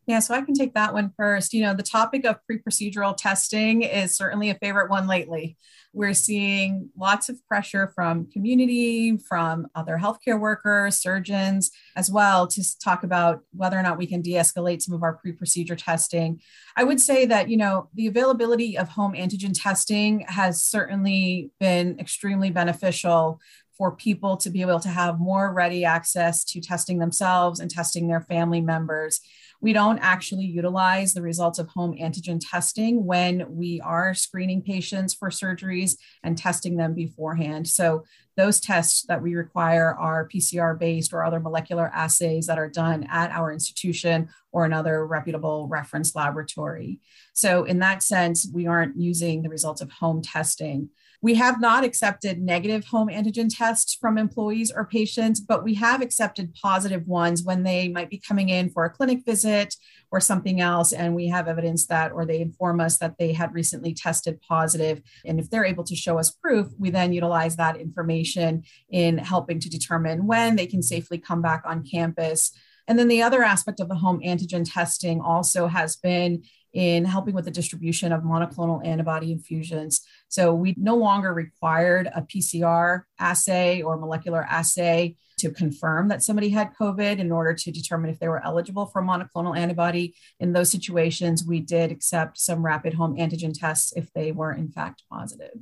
Yeah, 0.06 0.18
so 0.18 0.34
I 0.34 0.42
can 0.42 0.54
take 0.54 0.74
that 0.74 0.92
one 0.92 1.12
first. 1.16 1.54
You 1.54 1.62
know, 1.62 1.74
the 1.74 1.82
topic 1.82 2.26
of 2.26 2.36
pre 2.46 2.58
procedural 2.58 3.16
testing 3.16 3.82
is 3.82 4.16
certainly 4.16 4.50
a 4.50 4.54
favorite 4.54 4.90
one 4.90 5.06
lately. 5.06 5.56
We're 5.94 6.12
seeing 6.12 6.90
lots 6.96 7.28
of 7.28 7.38
pressure 7.46 7.92
from 7.94 8.28
community, 8.30 9.16
from 9.16 9.68
other 9.74 9.96
healthcare 9.96 10.38
workers, 10.38 10.96
surgeons 10.96 11.70
as 11.96 12.10
well 12.10 12.48
to 12.48 12.78
talk 12.80 13.04
about 13.04 13.40
whether 13.52 13.78
or 13.78 13.82
not 13.82 13.96
we 13.96 14.06
can 14.06 14.20
de 14.20 14.32
escalate 14.32 14.82
some 14.82 14.94
of 14.94 15.02
our 15.02 15.14
pre 15.14 15.32
procedure 15.32 15.76
testing. 15.76 16.40
I 16.76 16.84
would 16.84 17.00
say 17.00 17.24
that, 17.26 17.48
you 17.48 17.56
know, 17.56 17.88
the 17.94 18.08
availability 18.08 18.76
of 18.76 18.88
home 18.88 19.14
antigen 19.14 19.52
testing 19.54 20.26
has 20.28 20.62
certainly 20.62 21.50
been 21.60 21.98
extremely 21.98 22.50
beneficial 22.50 23.40
for 23.76 23.96
people 23.96 24.36
to 24.36 24.50
be 24.50 24.60
able 24.60 24.80
to 24.80 24.88
have 24.88 25.18
more 25.18 25.52
ready 25.52 25.84
access 25.84 26.44
to 26.44 26.60
testing 26.60 26.98
themselves 26.98 27.60
and 27.60 27.70
testing 27.70 28.08
their 28.08 28.22
family 28.22 28.60
members 28.60 29.20
we 29.64 29.72
don't 29.72 29.98
actually 30.00 30.44
utilize 30.44 31.14
the 31.14 31.22
results 31.22 31.58
of 31.58 31.68
home 31.68 31.96
antigen 31.96 32.38
testing 32.38 33.06
when 33.06 33.46
we 33.48 33.80
are 33.80 34.12
screening 34.12 34.60
patients 34.60 35.14
for 35.14 35.30
surgeries 35.30 35.96
and 36.22 36.36
testing 36.36 36.76
them 36.76 36.92
beforehand. 36.92 37.66
So 37.66 38.04
those 38.36 38.60
tests 38.60 39.06
that 39.06 39.22
we 39.22 39.34
require 39.34 39.94
are 39.94 40.28
PCR 40.28 40.78
based 40.78 41.14
or 41.14 41.24
other 41.24 41.40
molecular 41.40 41.90
assays 41.94 42.46
that 42.46 42.58
are 42.58 42.68
done 42.68 43.06
at 43.10 43.30
our 43.30 43.50
institution 43.50 44.28
or 44.52 44.66
another 44.66 45.06
reputable 45.06 45.66
reference 45.66 46.14
laboratory. 46.14 47.00
So, 47.32 47.64
in 47.64 47.78
that 47.78 48.02
sense, 48.02 48.46
we 48.52 48.66
aren't 48.66 49.00
using 49.00 49.40
the 49.40 49.48
results 49.48 49.80
of 49.80 49.90
home 49.90 50.20
testing. 50.20 50.90
We 51.24 51.36
have 51.36 51.58
not 51.58 51.84
accepted 51.84 52.42
negative 52.42 52.84
home 52.84 53.08
antigen 53.08 53.48
tests 53.48 53.94
from 53.98 54.18
employees 54.18 54.70
or 54.70 54.84
patients, 54.84 55.40
but 55.40 55.64
we 55.64 55.72
have 55.72 56.02
accepted 56.02 56.54
positive 56.62 57.06
ones 57.06 57.42
when 57.42 57.62
they 57.62 57.88
might 57.88 58.10
be 58.10 58.18
coming 58.18 58.50
in 58.50 58.68
for 58.68 58.84
a 58.84 58.90
clinic 58.90 59.24
visit 59.24 59.74
or 60.12 60.20
something 60.20 60.60
else. 60.60 60.92
And 60.92 61.14
we 61.14 61.28
have 61.28 61.48
evidence 61.48 61.86
that, 61.86 62.12
or 62.12 62.26
they 62.26 62.42
inform 62.42 62.78
us 62.78 62.98
that 62.98 63.16
they 63.18 63.32
had 63.32 63.54
recently 63.54 63.94
tested 63.94 64.38
positive. 64.46 65.00
And 65.24 65.40
if 65.40 65.48
they're 65.48 65.64
able 65.64 65.84
to 65.84 65.96
show 65.96 66.18
us 66.18 66.30
proof, 66.30 66.66
we 66.78 66.90
then 66.90 67.14
utilize 67.14 67.56
that 67.56 67.78
information 67.78 68.64
in 68.90 69.16
helping 69.16 69.60
to 69.60 69.70
determine 69.70 70.26
when 70.26 70.56
they 70.56 70.66
can 70.66 70.82
safely 70.82 71.16
come 71.16 71.40
back 71.40 71.62
on 71.64 71.86
campus. 71.86 72.52
And 72.86 72.98
then 72.98 73.08
the 73.08 73.22
other 73.22 73.42
aspect 73.42 73.80
of 73.80 73.88
the 73.88 73.94
home 73.94 74.20
antigen 74.20 74.70
testing 74.70 75.22
also 75.22 75.68
has 75.68 75.96
been 75.96 76.42
in 76.74 77.04
helping 77.04 77.34
with 77.34 77.44
the 77.44 77.50
distribution 77.50 78.12
of 78.12 78.22
monoclonal 78.22 78.84
antibody 78.84 79.32
infusions. 79.32 80.00
So 80.28 80.52
we 80.52 80.74
no 80.76 80.96
longer 80.96 81.32
required 81.32 82.10
a 82.14 82.22
PCR 82.22 83.02
assay 83.18 83.80
or 83.80 83.96
molecular 83.96 84.42
assay 84.42 85.16
to 85.38 85.50
confirm 85.50 86.08
that 86.08 86.22
somebody 86.22 86.48
had 86.48 86.74
COVID 86.74 87.18
in 87.18 87.32
order 87.32 87.54
to 87.54 87.70
determine 87.70 88.10
if 88.10 88.18
they 88.18 88.28
were 88.28 88.44
eligible 88.44 88.86
for 88.86 89.02
monoclonal 89.02 89.56
antibody. 89.56 90.14
In 90.40 90.52
those 90.52 90.70
situations, 90.70 91.44
we 91.44 91.60
did 91.60 91.92
accept 91.92 92.38
some 92.38 92.64
rapid 92.64 92.94
home 92.94 93.16
antigen 93.16 93.58
tests 93.58 93.92
if 93.96 94.12
they 94.12 94.32
were 94.32 94.52
in 94.52 94.68
fact 94.68 95.04
positive. 95.10 95.54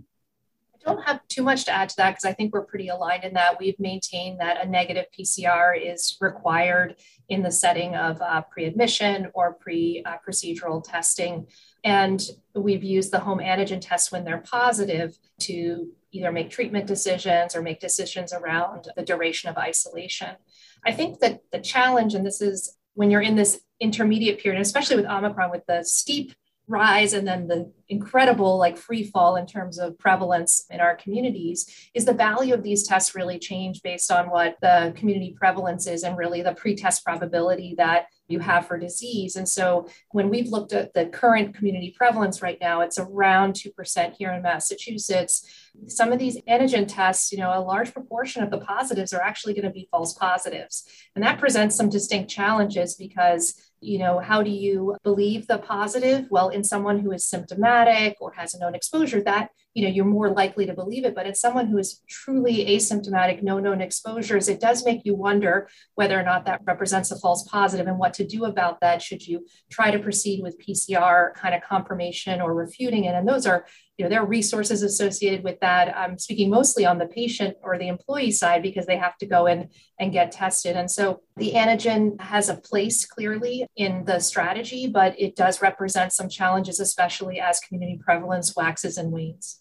Don't 0.85 1.03
have 1.05 1.21
too 1.29 1.43
much 1.43 1.65
to 1.67 1.71
add 1.71 1.89
to 1.91 1.97
that 1.97 2.11
because 2.11 2.25
I 2.25 2.33
think 2.33 2.53
we're 2.53 2.65
pretty 2.65 2.89
aligned 2.89 3.25
in 3.25 3.35
that 3.35 3.59
we've 3.61 3.79
maintained 3.79 4.41
that 4.41 4.65
a 4.65 4.69
negative 4.69 5.07
PCR 5.17 5.75
is 5.81 6.17
required 6.21 6.97
in 7.29 7.43
the 7.43 7.51
setting 7.51 7.95
of 7.95 8.21
uh, 8.21 8.43
pre 8.51 8.65
admission 8.65 9.31
or 9.35 9.55
pre 9.55 10.05
procedural 10.27 10.83
testing. 10.83 11.47
And 11.85 12.23
we've 12.55 12.83
used 12.83 13.13
the 13.13 13.21
home 13.21 13.39
antigen 13.39 13.81
test 13.81 14.13
when 14.13 14.25
they're 14.25 14.39
positive 14.39 15.17
to 15.41 15.89
either 16.13 16.31
make 16.31 16.51
treatment 16.51 16.87
decisions 16.87 17.57
or 17.57 17.63
make 17.63 17.81
decisions 17.81 18.33
around 18.33 18.89
the 18.97 19.03
duration 19.03 19.49
of 19.49 19.57
isolation. 19.57 20.37
I 20.85 20.93
think 20.93 21.21
that 21.21 21.41
the 21.51 21.61
challenge, 21.61 22.15
and 22.15 22.27
this 22.27 22.41
is 22.41 22.77
when 22.95 23.11
you're 23.11 23.23
in 23.23 23.37
this 23.37 23.61
intermediate 23.81 24.41
period, 24.41 24.61
especially 24.61 24.97
with 24.97 25.07
Omicron, 25.07 25.51
with 25.51 25.65
the 25.67 25.83
steep 25.83 26.35
rise 26.73 27.13
and 27.13 27.29
then 27.29 27.47
the 27.47 27.71
incredible 27.89 28.57
like 28.57 28.79
free 28.79 29.05
fall 29.05 29.37
in 29.37 29.47
terms 29.47 29.79
of 29.79 29.99
prevalence 29.99 30.65
in 30.71 30.81
our 30.81 30.97
communities 30.97 31.91
is 31.95 32.07
the 32.07 32.15
value 32.15 32.55
of 32.55 32.63
these 32.63 32.89
tests 32.89 33.15
really 33.15 33.39
change 33.39 33.83
based 33.83 34.11
on 34.11 34.31
what 34.31 34.57
the 34.63 34.93
community 34.97 35.37
prevalence 35.39 35.87
is 35.87 36.03
and 36.03 36.17
really 36.17 36.41
the 36.41 36.55
pretest 36.55 37.05
probability 37.05 37.75
that 37.77 38.07
you 38.29 38.41
have 38.41 38.67
for 38.67 38.79
disease. 38.79 39.37
And 39.37 39.47
so 39.47 39.87
when 40.11 40.31
we've 40.31 40.49
looked 40.49 40.73
at 40.73 40.95
the 40.95 41.07
current 41.07 41.55
community 41.55 41.95
prevalence 41.95 42.41
right 42.41 42.59
now, 42.61 42.81
it's 42.81 42.99
around 42.99 43.53
2% 43.53 44.15
here 44.19 44.33
in 44.33 44.43
Massachusetts. 44.43 45.47
Some 45.87 46.13
of 46.13 46.19
these 46.19 46.41
antigen 46.49 46.87
tests, 46.89 47.31
you 47.31 47.39
know, 47.39 47.53
a 47.57 47.61
large 47.61 47.93
proportion 47.93 48.43
of 48.43 48.51
the 48.51 48.59
positives 48.59 49.13
are 49.13 49.21
actually 49.21 49.53
going 49.53 49.67
to 49.67 49.71
be 49.71 49.89
false 49.91 50.15
positives. 50.15 50.89
And 51.15 51.23
that 51.23 51.39
presents 51.39 51.77
some 51.77 51.91
distinct 51.91 52.31
challenges 52.31 52.95
because 52.95 53.55
you 53.83 53.99
know 53.99 54.19
how 54.19 54.43
do 54.43 54.51
you 54.51 54.97
believe 55.03 55.47
the 55.47 55.59
positive? 55.59 56.27
Well 56.31 56.49
in 56.49 56.65
someone 56.65 57.01
who 57.01 57.13
is 57.13 57.27
symptomatic 57.27 58.17
or 58.21 58.33
has 58.33 58.55
a 58.55 58.59
known 58.59 58.75
exposure 58.75 59.23
that 59.23 59.51
you 59.75 59.83
know 59.83 59.91
you're 59.91 60.05
more 60.05 60.31
likely 60.31 60.67
to 60.67 60.75
believe 60.75 61.05
it. 61.05 61.15
But 61.15 61.27
in 61.27 61.35
someone 61.35 61.67
who 61.67 61.79
is 61.79 62.01
truly 62.09 62.67
asymptomatic 62.67 63.43
no 63.43 63.59
known 63.59 63.81
exposures 63.81 64.49
it 64.49 64.61
does 64.61 64.85
make 64.85 65.03
you 65.05 65.15
wonder 65.15 65.69
whether 65.95 66.19
or 66.19 66.23
not 66.23 66.45
that 66.47 66.61
represents 66.65 67.11
a 67.11 67.19
false 67.19 67.43
positive 67.49 67.87
and 67.87 67.99
what 67.99 68.15
to 68.15 68.27
do 68.27 68.45
about 68.45 68.81
that 68.81 69.03
should 69.03 69.27
you 69.27 69.47
try 69.71 69.91
to 69.91 69.99
proceed 69.99 70.43
with 70.43 70.61
pcr 70.61 71.35
kind 71.35 71.55
of 71.55 71.63
confirmation 71.63 72.41
or 72.41 72.55
refuting 72.55 73.05
it. 73.05 73.15
And 73.15 73.27
those 73.27 73.47
are 73.47 73.67
know 74.03 74.09
there 74.09 74.23
are 74.23 74.27
resources 74.27 74.83
associated 74.83 75.45
with 75.45 75.59
that. 75.61 75.97
I'm 75.97 76.19
speaking 76.19 76.51
mostly 76.51 76.85
on 76.85 76.99
the 76.99 77.07
patient 77.07 77.57
or 77.63 77.79
the 77.79 77.89
employee 77.89 78.31
side 78.31 78.63
because 78.63 78.87
they 78.87 78.97
have 78.97 79.17
to 79.19 79.27
go 79.27 79.47
in 79.47 79.69
and 79.99 80.13
get 80.13 80.33
tested. 80.33 80.77
And 80.77 80.91
so 80.91 81.21
the 81.37 81.53
antigen 81.53 82.21
has 82.21 82.49
a 82.49 82.57
place 82.57 83.07
clearly 83.07 83.67
in 83.77 84.05
the 84.05 84.21
strategy 84.21 84.87
but 84.87 85.19
it 85.19 85.37
does 85.37 85.63
represent 85.63 86.13
some 86.13 86.29
challenges 86.29 86.81
especially 86.81 87.41
as 87.41 87.61
community 87.61 87.99
prevalence 88.05 88.55
waxes 88.57 88.99
and 88.99 89.13
wanes. 89.13 89.61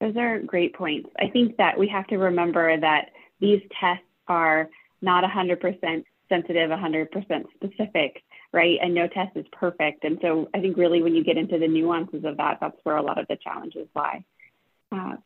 Those 0.00 0.16
are 0.16 0.40
great 0.40 0.74
points. 0.74 1.08
I 1.18 1.28
think 1.28 1.56
that 1.56 1.78
we 1.78 1.88
have 1.88 2.06
to 2.08 2.18
remember 2.18 2.78
that 2.78 3.10
these 3.40 3.62
tests 3.80 4.04
are 4.28 4.68
not 5.00 5.24
100% 5.24 6.04
sensitive 6.28 6.70
100% 6.70 7.44
specific 7.54 8.22
right? 8.54 8.78
And 8.80 8.94
no 8.94 9.08
test 9.08 9.36
is 9.36 9.44
perfect. 9.52 10.04
And 10.04 10.18
so 10.22 10.48
I 10.54 10.60
think 10.60 10.76
really 10.76 11.02
when 11.02 11.14
you 11.14 11.24
get 11.24 11.36
into 11.36 11.58
the 11.58 11.66
nuances 11.66 12.24
of 12.24 12.36
that, 12.36 12.58
that's 12.60 12.78
where 12.84 12.96
a 12.96 13.02
lot 13.02 13.18
of 13.18 13.26
the 13.26 13.36
challenges 13.36 13.88
lie. 13.96 14.24
Uh, 14.92 15.16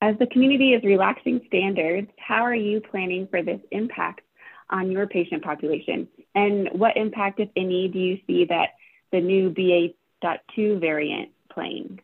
as 0.00 0.18
the 0.18 0.26
community 0.26 0.74
is 0.74 0.82
relaxing 0.82 1.42
standards, 1.46 2.10
how 2.18 2.42
are 2.42 2.54
you 2.54 2.80
planning 2.80 3.28
for 3.30 3.40
this 3.40 3.60
impact 3.70 4.22
on 4.68 4.90
your 4.90 5.06
patient 5.06 5.44
population? 5.44 6.08
And 6.34 6.70
what 6.72 6.96
impact, 6.96 7.38
if 7.38 7.50
any, 7.54 7.86
do 7.86 8.00
you 8.00 8.18
see 8.26 8.46
that 8.46 8.70
the 9.12 9.20
new 9.20 9.50
BA.2 9.50 10.80
variant 10.80 11.30
playing? 11.52 12.00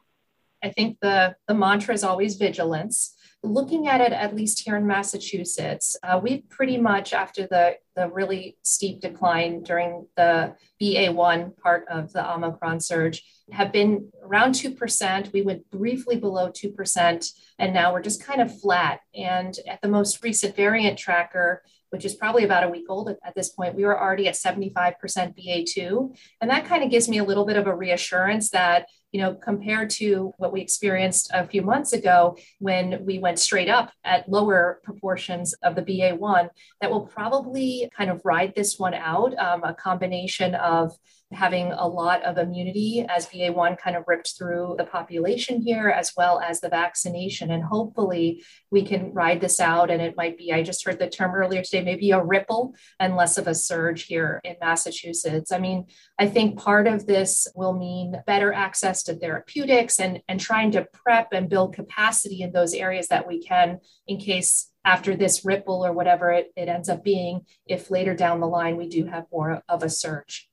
I 0.62 0.70
think 0.70 0.98
the, 1.02 1.34
the 1.48 1.54
mantra 1.54 1.92
is 1.92 2.04
always 2.04 2.36
vigilance 2.36 3.16
looking 3.42 3.86
at 3.86 4.00
it, 4.00 4.12
at 4.12 4.34
least 4.34 4.60
here 4.64 4.76
in 4.76 4.86
Massachusetts, 4.86 5.96
uh, 6.02 6.18
we've 6.22 6.48
pretty 6.48 6.76
much, 6.76 7.12
after 7.12 7.46
the, 7.46 7.76
the 7.98 8.08
really 8.08 8.56
steep 8.62 9.00
decline 9.00 9.62
during 9.64 10.06
the 10.16 10.54
BA1 10.80 11.56
part 11.58 11.84
of 11.90 12.12
the 12.12 12.32
Omicron 12.32 12.80
surge, 12.80 13.24
have 13.50 13.72
been 13.72 14.10
around 14.22 14.52
2%. 14.52 15.32
We 15.32 15.42
went 15.42 15.68
briefly 15.70 16.16
below 16.16 16.50
2%, 16.50 17.32
and 17.58 17.74
now 17.74 17.92
we're 17.92 18.02
just 18.02 18.24
kind 18.24 18.40
of 18.40 18.60
flat. 18.60 19.00
And 19.14 19.58
at 19.66 19.80
the 19.82 19.88
most 19.88 20.22
recent 20.22 20.54
variant 20.54 20.96
tracker, 20.96 21.64
which 21.90 22.04
is 22.04 22.14
probably 22.14 22.44
about 22.44 22.64
a 22.64 22.68
week 22.68 22.86
old 22.88 23.08
at, 23.08 23.34
this 23.34 23.50
point, 23.50 23.74
we 23.74 23.84
were 23.84 23.98
already 23.98 24.28
at 24.28 24.34
75% 24.34 24.94
BA2. 25.06 26.16
And 26.40 26.50
that 26.50 26.66
kind 26.66 26.82
of 26.82 26.90
gives 26.90 27.08
me 27.08 27.18
a 27.18 27.24
little 27.24 27.44
bit 27.44 27.56
of 27.56 27.66
a 27.66 27.74
reassurance 27.74 28.50
that 28.50 28.86
you 29.12 29.20
know, 29.20 29.34
compared 29.34 29.90
to 29.90 30.34
what 30.36 30.52
we 30.52 30.60
experienced 30.60 31.30
a 31.32 31.46
few 31.46 31.62
months 31.62 31.92
ago 31.92 32.36
when 32.58 33.04
we 33.04 33.18
went 33.18 33.38
straight 33.38 33.68
up 33.68 33.90
at 34.04 34.28
lower 34.28 34.80
proportions 34.84 35.54
of 35.62 35.74
the 35.74 35.82
BA1, 35.82 36.48
that 36.80 36.90
will 36.90 37.06
probably 37.06 37.90
kind 37.96 38.10
of 38.10 38.20
ride 38.24 38.52
this 38.54 38.78
one 38.78 38.94
out. 38.94 39.36
Um, 39.38 39.64
a 39.64 39.72
combination 39.72 40.54
of 40.54 40.92
having 41.32 41.72
a 41.72 41.86
lot 41.86 42.22
of 42.22 42.38
immunity 42.38 43.04
as 43.08 43.28
BA1 43.28 43.78
kind 43.78 43.96
of 43.96 44.04
ripped 44.06 44.34
through 44.36 44.76
the 44.78 44.84
population 44.84 45.60
here, 45.60 45.88
as 45.88 46.12
well 46.16 46.40
as 46.40 46.60
the 46.60 46.68
vaccination. 46.70 47.50
And 47.50 47.62
hopefully 47.62 48.42
we 48.70 48.82
can 48.82 49.12
ride 49.12 49.40
this 49.40 49.60
out. 49.60 49.90
And 49.90 50.00
it 50.00 50.16
might 50.16 50.38
be, 50.38 50.52
I 50.52 50.62
just 50.62 50.84
heard 50.84 50.98
the 50.98 51.08
term 51.08 51.34
earlier 51.34 51.62
today, 51.62 51.82
maybe 51.82 52.10
a 52.12 52.22
ripple 52.22 52.74
and 52.98 53.14
less 53.14 53.36
of 53.36 53.46
a 53.46 53.54
surge 53.54 54.04
here 54.04 54.40
in 54.42 54.56
Massachusetts. 54.60 55.52
I 55.52 55.58
mean, 55.58 55.86
I 56.18 56.28
think 56.28 56.58
part 56.58 56.86
of 56.86 57.06
this 57.06 57.46
will 57.54 57.74
mean 57.74 58.14
better 58.26 58.52
access 58.52 59.02
to 59.04 59.14
therapeutics 59.14 60.00
and, 60.00 60.22
and 60.28 60.40
trying 60.40 60.70
to 60.72 60.86
prep 60.92 61.32
and 61.32 61.50
build 61.50 61.74
capacity 61.74 62.40
in 62.40 62.52
those 62.52 62.72
areas 62.72 63.08
that 63.08 63.26
we 63.26 63.42
can 63.42 63.80
in 64.06 64.18
case 64.18 64.70
after 64.84 65.14
this 65.14 65.44
ripple 65.44 65.84
or 65.84 65.92
whatever 65.92 66.30
it, 66.30 66.50
it 66.56 66.68
ends 66.68 66.88
up 66.88 67.04
being, 67.04 67.42
if 67.66 67.90
later 67.90 68.14
down 68.14 68.40
the 68.40 68.46
line 68.46 68.78
we 68.78 68.88
do 68.88 69.04
have 69.04 69.26
more 69.30 69.62
of 69.68 69.82
a 69.82 69.90
surge. 69.90 70.47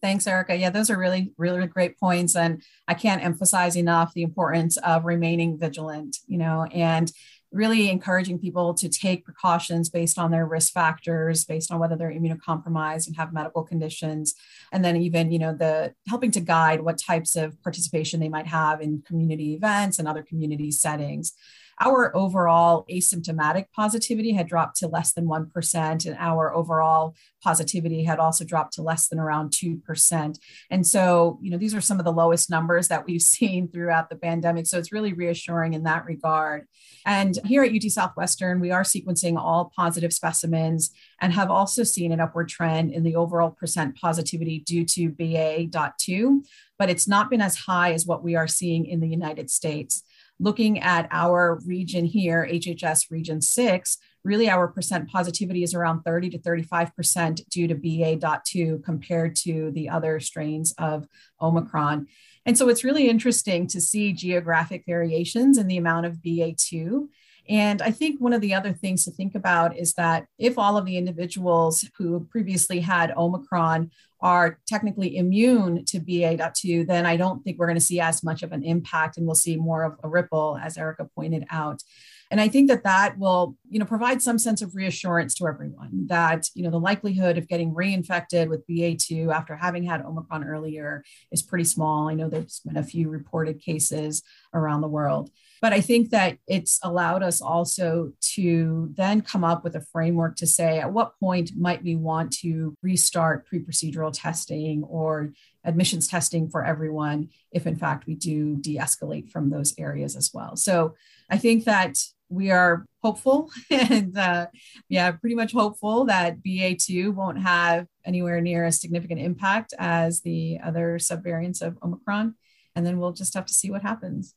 Thanks, 0.00 0.26
Erica. 0.26 0.54
Yeah, 0.56 0.70
those 0.70 0.90
are 0.90 0.98
really, 0.98 1.32
really 1.36 1.66
great 1.66 1.98
points. 1.98 2.36
And 2.36 2.62
I 2.86 2.94
can't 2.94 3.24
emphasize 3.24 3.76
enough 3.76 4.14
the 4.14 4.22
importance 4.22 4.76
of 4.78 5.04
remaining 5.04 5.58
vigilant, 5.58 6.18
you 6.26 6.38
know, 6.38 6.64
and 6.72 7.10
really 7.50 7.90
encouraging 7.90 8.38
people 8.38 8.74
to 8.74 8.88
take 8.88 9.24
precautions 9.24 9.88
based 9.88 10.18
on 10.18 10.30
their 10.30 10.46
risk 10.46 10.72
factors, 10.72 11.44
based 11.44 11.72
on 11.72 11.78
whether 11.78 11.96
they're 11.96 12.12
immunocompromised 12.12 13.06
and 13.06 13.16
have 13.16 13.32
medical 13.32 13.62
conditions. 13.62 14.34
And 14.70 14.84
then 14.84 14.96
even, 14.96 15.32
you 15.32 15.38
know, 15.38 15.54
the 15.54 15.94
helping 16.06 16.30
to 16.32 16.40
guide 16.40 16.82
what 16.82 16.98
types 16.98 17.36
of 17.36 17.60
participation 17.62 18.20
they 18.20 18.28
might 18.28 18.46
have 18.46 18.80
in 18.82 19.02
community 19.06 19.54
events 19.54 19.98
and 19.98 20.06
other 20.06 20.22
community 20.22 20.70
settings 20.70 21.32
our 21.80 22.14
overall 22.16 22.84
asymptomatic 22.90 23.66
positivity 23.74 24.32
had 24.32 24.48
dropped 24.48 24.76
to 24.78 24.88
less 24.88 25.12
than 25.12 25.26
1%, 25.26 26.06
and 26.06 26.16
our 26.18 26.54
overall 26.54 27.14
positivity 27.42 28.04
had 28.04 28.18
also 28.18 28.44
dropped 28.44 28.74
to 28.74 28.82
less 28.82 29.08
than 29.08 29.18
around 29.20 29.50
2%. 29.50 30.38
And 30.70 30.86
so, 30.86 31.38
you 31.40 31.50
know, 31.50 31.58
these 31.58 31.74
are 31.74 31.80
some 31.80 31.98
of 31.98 32.04
the 32.04 32.12
lowest 32.12 32.50
numbers 32.50 32.88
that 32.88 33.06
we've 33.06 33.22
seen 33.38 33.68
throughout 33.68 34.10
the 34.10 34.16
pandemic. 34.16 34.66
So 34.66 34.78
it's 34.78 34.92
really 34.92 35.12
reassuring 35.12 35.74
in 35.74 35.84
that 35.84 36.04
regard. 36.04 36.66
And 37.06 37.38
here 37.44 37.62
at 37.62 37.72
UT 37.72 37.90
Southwestern, 37.90 38.60
we 38.60 38.70
are 38.70 38.82
sequencing 38.82 39.38
all 39.38 39.72
positive 39.74 40.12
specimens 40.12 40.90
and 41.20 41.32
have 41.32 41.50
also 41.50 41.84
seen 41.84 42.12
an 42.12 42.20
upward 42.20 42.48
trend 42.48 42.92
in 42.92 43.02
the 43.02 43.16
overall 43.16 43.50
percent 43.50 43.96
positivity 43.96 44.58
due 44.60 44.84
to 44.84 45.10
BA.2, 45.10 46.44
but 46.78 46.90
it's 46.90 47.08
not 47.08 47.30
been 47.30 47.40
as 47.40 47.56
high 47.56 47.92
as 47.92 48.04
what 48.04 48.22
we 48.22 48.34
are 48.34 48.48
seeing 48.48 48.86
in 48.86 49.00
the 49.00 49.08
United 49.08 49.50
States 49.50 50.02
looking 50.40 50.80
at 50.80 51.08
our 51.10 51.60
region 51.66 52.04
here, 52.04 52.48
HHS 52.50 53.10
region 53.10 53.40
six, 53.40 53.98
really 54.24 54.48
our 54.48 54.68
percent 54.68 55.08
positivity 55.08 55.62
is 55.62 55.74
around 55.74 56.02
30 56.02 56.30
to 56.30 56.38
35% 56.38 57.48
due 57.48 57.68
to 57.68 57.74
BA.2 57.74 58.84
compared 58.84 59.36
to 59.36 59.70
the 59.72 59.88
other 59.88 60.20
strains 60.20 60.74
of 60.78 61.06
Omicron. 61.40 62.06
And 62.44 62.56
so 62.56 62.68
it's 62.68 62.84
really 62.84 63.08
interesting 63.08 63.66
to 63.68 63.80
see 63.80 64.12
geographic 64.12 64.84
variations 64.86 65.58
in 65.58 65.66
the 65.66 65.76
amount 65.76 66.06
of 66.06 66.16
BA2. 66.16 67.08
And 67.48 67.80
I 67.80 67.90
think 67.90 68.20
one 68.20 68.32
of 68.32 68.40
the 68.40 68.54
other 68.54 68.72
things 68.72 69.04
to 69.04 69.10
think 69.10 69.34
about 69.34 69.76
is 69.76 69.94
that 69.94 70.26
if 70.38 70.58
all 70.58 70.76
of 70.76 70.84
the 70.84 70.98
individuals 70.98 71.88
who 71.96 72.26
previously 72.30 72.80
had 72.80 73.12
Omicron 73.16 73.90
are 74.20 74.58
technically 74.66 75.16
immune 75.16 75.84
to 75.86 76.00
BA.2, 76.00 76.86
then 76.86 77.06
I 77.06 77.16
don't 77.16 77.42
think 77.42 77.58
we're 77.58 77.66
going 77.66 77.78
to 77.78 77.84
see 77.84 78.00
as 78.00 78.22
much 78.22 78.42
of 78.42 78.52
an 78.52 78.64
impact 78.64 79.16
and 79.16 79.26
we'll 79.26 79.34
see 79.34 79.56
more 79.56 79.84
of 79.84 79.96
a 80.02 80.08
ripple, 80.08 80.58
as 80.62 80.76
Erica 80.76 81.08
pointed 81.14 81.46
out. 81.50 81.82
And 82.30 82.40
I 82.40 82.48
think 82.48 82.68
that 82.68 82.84
that 82.84 83.16
will, 83.18 83.56
you 83.70 83.78
know, 83.78 83.86
provide 83.86 84.20
some 84.20 84.38
sense 84.38 84.60
of 84.60 84.74
reassurance 84.74 85.34
to 85.36 85.46
everyone 85.46 86.08
that, 86.08 86.48
you 86.54 86.62
know, 86.62 86.70
the 86.70 86.80
likelihood 86.80 87.38
of 87.38 87.48
getting 87.48 87.74
reinfected 87.74 88.48
with 88.48 88.66
BA2 88.66 89.34
after 89.34 89.56
having 89.56 89.84
had 89.84 90.02
Omicron 90.02 90.44
earlier 90.44 91.02
is 91.32 91.40
pretty 91.40 91.64
small. 91.64 92.08
I 92.08 92.14
know 92.14 92.28
there's 92.28 92.60
been 92.66 92.76
a 92.76 92.82
few 92.82 93.08
reported 93.08 93.62
cases 93.62 94.22
around 94.52 94.82
the 94.82 94.88
world. 94.88 95.30
But 95.60 95.72
I 95.72 95.80
think 95.80 96.10
that 96.10 96.38
it's 96.46 96.78
allowed 96.82 97.22
us 97.22 97.40
also 97.40 98.12
to 98.34 98.90
then 98.94 99.20
come 99.22 99.44
up 99.44 99.64
with 99.64 99.74
a 99.76 99.80
framework 99.92 100.36
to 100.36 100.46
say 100.46 100.78
at 100.78 100.92
what 100.92 101.18
point 101.18 101.52
might 101.56 101.82
we 101.82 101.96
want 101.96 102.32
to 102.38 102.74
restart 102.82 103.46
pre 103.46 103.60
procedural 103.60 104.12
testing 104.12 104.84
or 104.84 105.32
admissions 105.64 106.08
testing 106.08 106.48
for 106.48 106.64
everyone 106.64 107.28
if, 107.52 107.66
in 107.66 107.76
fact, 107.76 108.06
we 108.06 108.14
do 108.14 108.56
de 108.56 108.76
escalate 108.76 109.30
from 109.30 109.50
those 109.50 109.74
areas 109.78 110.16
as 110.16 110.30
well. 110.32 110.56
So 110.56 110.94
I 111.28 111.38
think 111.38 111.64
that 111.64 111.98
we 112.30 112.50
are 112.50 112.84
hopeful 113.02 113.50
and 113.70 114.16
uh, 114.16 114.46
yeah, 114.88 115.10
pretty 115.12 115.34
much 115.34 115.52
hopeful 115.52 116.04
that 116.06 116.42
BA2 116.42 117.14
won't 117.14 117.40
have 117.40 117.86
anywhere 118.04 118.40
near 118.40 118.64
a 118.64 118.72
significant 118.72 119.20
impact 119.20 119.74
as 119.78 120.20
the 120.22 120.58
other 120.62 120.98
subvariants 120.98 121.62
of 121.62 121.78
Omicron. 121.82 122.34
And 122.74 122.86
then 122.86 122.98
we'll 122.98 123.12
just 123.12 123.34
have 123.34 123.46
to 123.46 123.54
see 123.54 123.70
what 123.70 123.82
happens. 123.82 124.34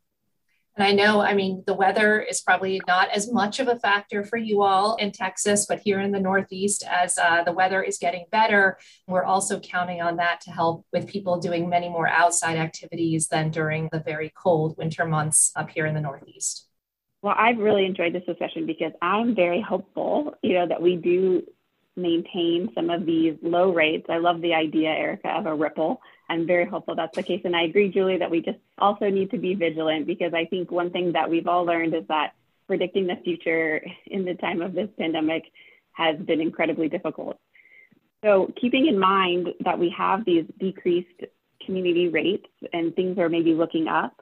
And 0.77 0.87
I 0.87 0.93
know, 0.93 1.19
I 1.19 1.33
mean, 1.33 1.63
the 1.67 1.73
weather 1.73 2.21
is 2.21 2.41
probably 2.41 2.79
not 2.87 3.09
as 3.09 3.31
much 3.31 3.59
of 3.59 3.67
a 3.67 3.77
factor 3.77 4.23
for 4.23 4.37
you 4.37 4.63
all 4.63 4.95
in 4.95 5.11
Texas, 5.11 5.65
but 5.67 5.81
here 5.81 5.99
in 5.99 6.11
the 6.11 6.19
Northeast, 6.19 6.85
as 6.89 7.17
uh, 7.17 7.43
the 7.43 7.51
weather 7.51 7.83
is 7.83 7.97
getting 7.97 8.25
better, 8.31 8.77
we're 9.05 9.25
also 9.25 9.59
counting 9.59 10.01
on 10.01 10.15
that 10.15 10.39
to 10.41 10.51
help 10.51 10.85
with 10.93 11.07
people 11.07 11.39
doing 11.39 11.67
many 11.67 11.89
more 11.89 12.07
outside 12.07 12.57
activities 12.57 13.27
than 13.27 13.51
during 13.51 13.89
the 13.91 13.99
very 13.99 14.31
cold 14.33 14.77
winter 14.77 15.05
months 15.05 15.51
up 15.57 15.69
here 15.69 15.85
in 15.85 15.93
the 15.93 16.01
Northeast. 16.01 16.67
Well, 17.21 17.35
I've 17.37 17.57
really 17.57 17.85
enjoyed 17.85 18.13
this 18.13 18.23
discussion 18.25 18.65
because 18.65 18.93
I'm 19.01 19.35
very 19.35 19.61
hopeful, 19.61 20.35
you 20.41 20.53
know, 20.53 20.67
that 20.67 20.81
we 20.81 20.95
do 20.95 21.43
maintain 21.97 22.69
some 22.73 22.89
of 22.89 23.05
these 23.05 23.35
low 23.41 23.73
rates. 23.73 24.05
I 24.09 24.17
love 24.17 24.41
the 24.41 24.53
idea, 24.53 24.89
Erica, 24.89 25.29
of 25.29 25.45
a 25.45 25.53
ripple. 25.53 26.01
I'm 26.31 26.47
very 26.47 26.65
hopeful 26.65 26.95
that's 26.95 27.15
the 27.15 27.23
case. 27.23 27.41
And 27.43 27.55
I 27.55 27.63
agree, 27.63 27.89
Julie, 27.89 28.17
that 28.17 28.31
we 28.31 28.41
just 28.41 28.57
also 28.77 29.09
need 29.09 29.31
to 29.31 29.37
be 29.37 29.53
vigilant 29.53 30.07
because 30.07 30.33
I 30.33 30.45
think 30.45 30.71
one 30.71 30.89
thing 30.89 31.11
that 31.11 31.29
we've 31.29 31.47
all 31.47 31.65
learned 31.65 31.93
is 31.93 32.03
that 32.07 32.33
predicting 32.67 33.05
the 33.05 33.17
future 33.23 33.81
in 34.07 34.23
the 34.23 34.35
time 34.35 34.61
of 34.61 34.73
this 34.73 34.87
pandemic 34.97 35.43
has 35.91 36.17
been 36.19 36.39
incredibly 36.39 36.87
difficult. 36.87 37.37
So, 38.23 38.53
keeping 38.59 38.87
in 38.87 38.97
mind 38.97 39.49
that 39.65 39.77
we 39.77 39.93
have 39.97 40.23
these 40.25 40.45
decreased 40.59 41.21
community 41.65 42.07
rates 42.07 42.47
and 42.71 42.95
things 42.95 43.17
are 43.17 43.29
maybe 43.29 43.53
looking 43.53 43.87
up, 43.87 44.13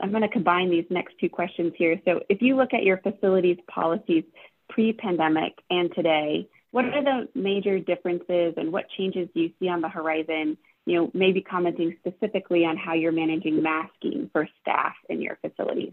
I'm 0.00 0.10
going 0.10 0.22
to 0.22 0.28
combine 0.28 0.70
these 0.70 0.84
next 0.88 1.14
two 1.18 1.28
questions 1.28 1.72
here. 1.76 2.00
So 2.04 2.20
if 2.28 2.40
you 2.42 2.56
look 2.56 2.72
at 2.72 2.84
your 2.84 2.98
facilities 2.98 3.58
policies 3.68 4.24
pre-pandemic 4.68 5.52
and 5.68 5.92
today, 5.94 6.48
what 6.70 6.84
are 6.84 7.02
the 7.02 7.28
major 7.34 7.78
differences 7.78 8.54
and 8.56 8.72
what 8.72 8.86
changes 8.96 9.28
do 9.34 9.40
you 9.40 9.50
see 9.58 9.68
on 9.68 9.80
the 9.80 9.88
horizon? 9.88 10.56
You 10.86 10.96
know, 10.96 11.10
maybe 11.14 11.40
commenting 11.40 11.96
specifically 11.98 12.64
on 12.64 12.76
how 12.76 12.94
you're 12.94 13.12
managing 13.12 13.62
masking 13.62 14.30
for 14.32 14.48
staff 14.60 14.94
in 15.08 15.20
your 15.20 15.38
facilities. 15.40 15.92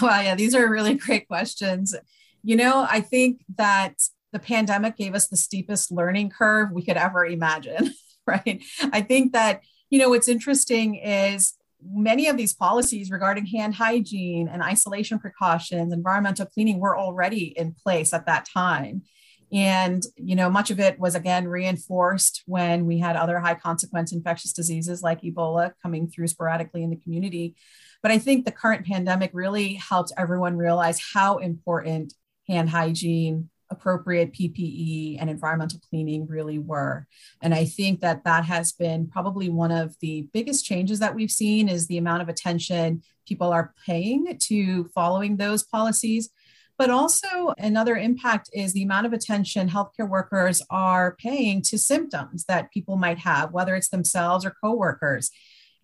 Well, 0.00 0.22
yeah, 0.22 0.34
these 0.34 0.54
are 0.54 0.68
really 0.68 0.94
great 1.06 1.26
questions. 1.26 1.94
You 2.42 2.56
know, 2.56 2.86
I 2.88 3.00
think 3.00 3.40
that 3.56 3.94
the 4.32 4.38
pandemic 4.38 4.96
gave 4.96 5.14
us 5.14 5.28
the 5.28 5.36
steepest 5.36 5.90
learning 5.90 6.30
curve 6.30 6.70
we 6.72 6.84
could 6.84 6.96
ever 6.96 7.24
imagine, 7.24 7.94
right? 8.26 8.62
I 8.92 9.00
think 9.00 9.32
that, 9.32 9.62
you 9.90 9.98
know, 9.98 10.10
what's 10.10 10.28
interesting 10.28 10.96
is 10.96 11.54
many 11.82 12.28
of 12.28 12.36
these 12.36 12.54
policies 12.54 13.10
regarding 13.10 13.46
hand 13.46 13.74
hygiene 13.74 14.48
and 14.48 14.62
isolation 14.62 15.18
precautions, 15.18 15.92
environmental 15.92 16.46
cleaning 16.46 16.80
were 16.80 16.98
already 16.98 17.54
in 17.56 17.74
place 17.74 18.12
at 18.12 18.26
that 18.26 18.46
time. 18.52 19.02
And, 19.52 20.02
you 20.16 20.34
know, 20.34 20.50
much 20.50 20.70
of 20.70 20.80
it 20.80 20.98
was 20.98 21.14
again 21.14 21.46
reinforced 21.48 22.42
when 22.46 22.86
we 22.86 22.98
had 22.98 23.16
other 23.16 23.38
high 23.38 23.54
consequence 23.54 24.12
infectious 24.12 24.52
diseases 24.52 25.02
like 25.02 25.22
Ebola 25.22 25.72
coming 25.82 26.08
through 26.08 26.28
sporadically 26.28 26.82
in 26.82 26.90
the 26.90 26.96
community. 26.96 27.54
But 28.02 28.12
I 28.12 28.18
think 28.18 28.44
the 28.44 28.52
current 28.52 28.86
pandemic 28.86 29.30
really 29.32 29.74
helped 29.74 30.12
everyone 30.16 30.56
realize 30.56 31.00
how 31.14 31.38
important 31.38 32.14
hand 32.48 32.70
hygiene, 32.70 33.48
appropriate 33.70 34.32
PPE 34.32 35.16
and 35.20 35.30
environmental 35.30 35.80
cleaning 35.88 36.26
really 36.26 36.58
were. 36.58 37.06
And 37.42 37.54
I 37.54 37.64
think 37.64 38.00
that 38.00 38.24
that 38.24 38.44
has 38.44 38.72
been 38.72 39.08
probably 39.08 39.48
one 39.48 39.72
of 39.72 39.96
the 40.00 40.28
biggest 40.32 40.64
changes 40.64 40.98
that 40.98 41.14
we've 41.14 41.30
seen 41.30 41.68
is 41.68 41.86
the 41.86 41.98
amount 41.98 42.22
of 42.22 42.28
attention 42.28 43.02
people 43.26 43.52
are 43.52 43.72
paying 43.86 44.38
to 44.38 44.84
following 44.94 45.36
those 45.36 45.62
policies. 45.62 46.30
But 46.76 46.90
also, 46.90 47.54
another 47.56 47.96
impact 47.96 48.50
is 48.52 48.72
the 48.72 48.82
amount 48.82 49.06
of 49.06 49.12
attention 49.12 49.68
healthcare 49.68 50.08
workers 50.08 50.60
are 50.70 51.14
paying 51.16 51.62
to 51.62 51.78
symptoms 51.78 52.44
that 52.48 52.72
people 52.72 52.96
might 52.96 53.18
have, 53.18 53.52
whether 53.52 53.74
it's 53.76 53.90
themselves 53.90 54.44
or 54.44 54.54
coworkers. 54.62 55.30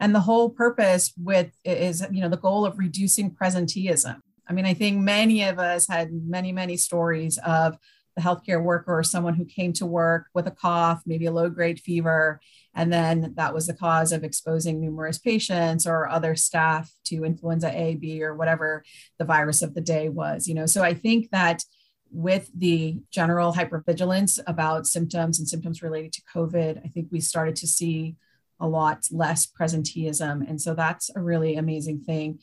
And 0.00 0.14
the 0.14 0.20
whole 0.20 0.50
purpose 0.50 1.12
with 1.16 1.52
is, 1.64 2.04
you 2.10 2.20
know, 2.20 2.28
the 2.28 2.36
goal 2.36 2.64
of 2.64 2.78
reducing 2.78 3.30
presenteeism 3.30 4.20
I 4.50 4.52
mean, 4.52 4.66
I 4.66 4.74
think 4.74 4.98
many 4.98 5.44
of 5.44 5.60
us 5.60 5.86
had 5.86 6.10
many, 6.12 6.50
many 6.50 6.76
stories 6.76 7.38
of 7.38 7.78
the 8.20 8.28
healthcare 8.28 8.62
worker 8.62 8.98
or 8.98 9.02
someone 9.02 9.34
who 9.34 9.44
came 9.44 9.72
to 9.74 9.86
work 9.86 10.26
with 10.34 10.46
a 10.46 10.50
cough, 10.50 11.02
maybe 11.06 11.26
a 11.26 11.32
low 11.32 11.48
grade 11.48 11.80
fever, 11.80 12.40
and 12.74 12.92
then 12.92 13.32
that 13.36 13.54
was 13.54 13.66
the 13.66 13.74
cause 13.74 14.12
of 14.12 14.22
exposing 14.22 14.80
numerous 14.80 15.18
patients 15.18 15.86
or 15.86 16.08
other 16.08 16.36
staff 16.36 16.92
to 17.04 17.24
influenza 17.24 17.70
A, 17.76 17.96
B, 17.96 18.22
or 18.22 18.34
whatever 18.34 18.84
the 19.18 19.24
virus 19.24 19.62
of 19.62 19.74
the 19.74 19.80
day 19.80 20.08
was. 20.08 20.46
You 20.46 20.54
know, 20.54 20.66
so 20.66 20.82
I 20.82 20.94
think 20.94 21.30
that 21.30 21.64
with 22.12 22.50
the 22.54 22.98
general 23.10 23.52
hypervigilance 23.52 24.38
about 24.46 24.86
symptoms 24.86 25.38
and 25.38 25.48
symptoms 25.48 25.82
related 25.82 26.12
to 26.14 26.22
COVID, 26.34 26.84
I 26.84 26.88
think 26.88 27.08
we 27.10 27.20
started 27.20 27.56
to 27.56 27.66
see 27.66 28.16
a 28.58 28.68
lot 28.68 29.06
less 29.10 29.46
presenteeism. 29.46 30.48
And 30.48 30.60
so 30.60 30.74
that's 30.74 31.10
a 31.14 31.20
really 31.20 31.56
amazing 31.56 32.00
thing. 32.00 32.40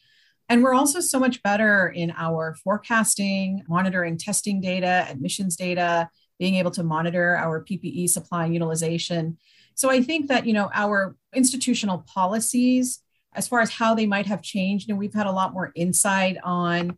And 0.50 0.64
we're 0.64 0.74
also 0.74 1.00
so 1.00 1.20
much 1.20 1.44
better 1.44 1.90
in 1.90 2.14
our 2.16 2.56
forecasting, 2.64 3.64
monitoring 3.68 4.18
testing 4.18 4.62
data, 4.62 5.06
admissions 5.10 5.56
data, 5.56 6.10
being 6.40 6.56
able 6.56 6.72
to 6.72 6.84
monitor 6.84 7.36
our 7.36 7.64
PPE 7.64 8.10
supply 8.10 8.46
utilization. 8.46 9.38
So 9.76 9.90
I 9.90 10.02
think 10.02 10.28
that, 10.30 10.46
you 10.46 10.54
know, 10.54 10.70
our 10.74 11.16
institutional 11.34 12.06
policies, 12.08 13.00
as 13.34 13.48
far 13.48 13.60
as 13.60 13.70
how 13.70 13.94
they 13.94 14.06
might 14.06 14.26
have 14.26 14.42
changed, 14.42 14.90
and 14.90 14.98
we've 14.98 15.14
had 15.14 15.28
a 15.28 15.32
lot 15.32 15.54
more 15.54 15.72
insight 15.76 16.38
on 16.44 16.98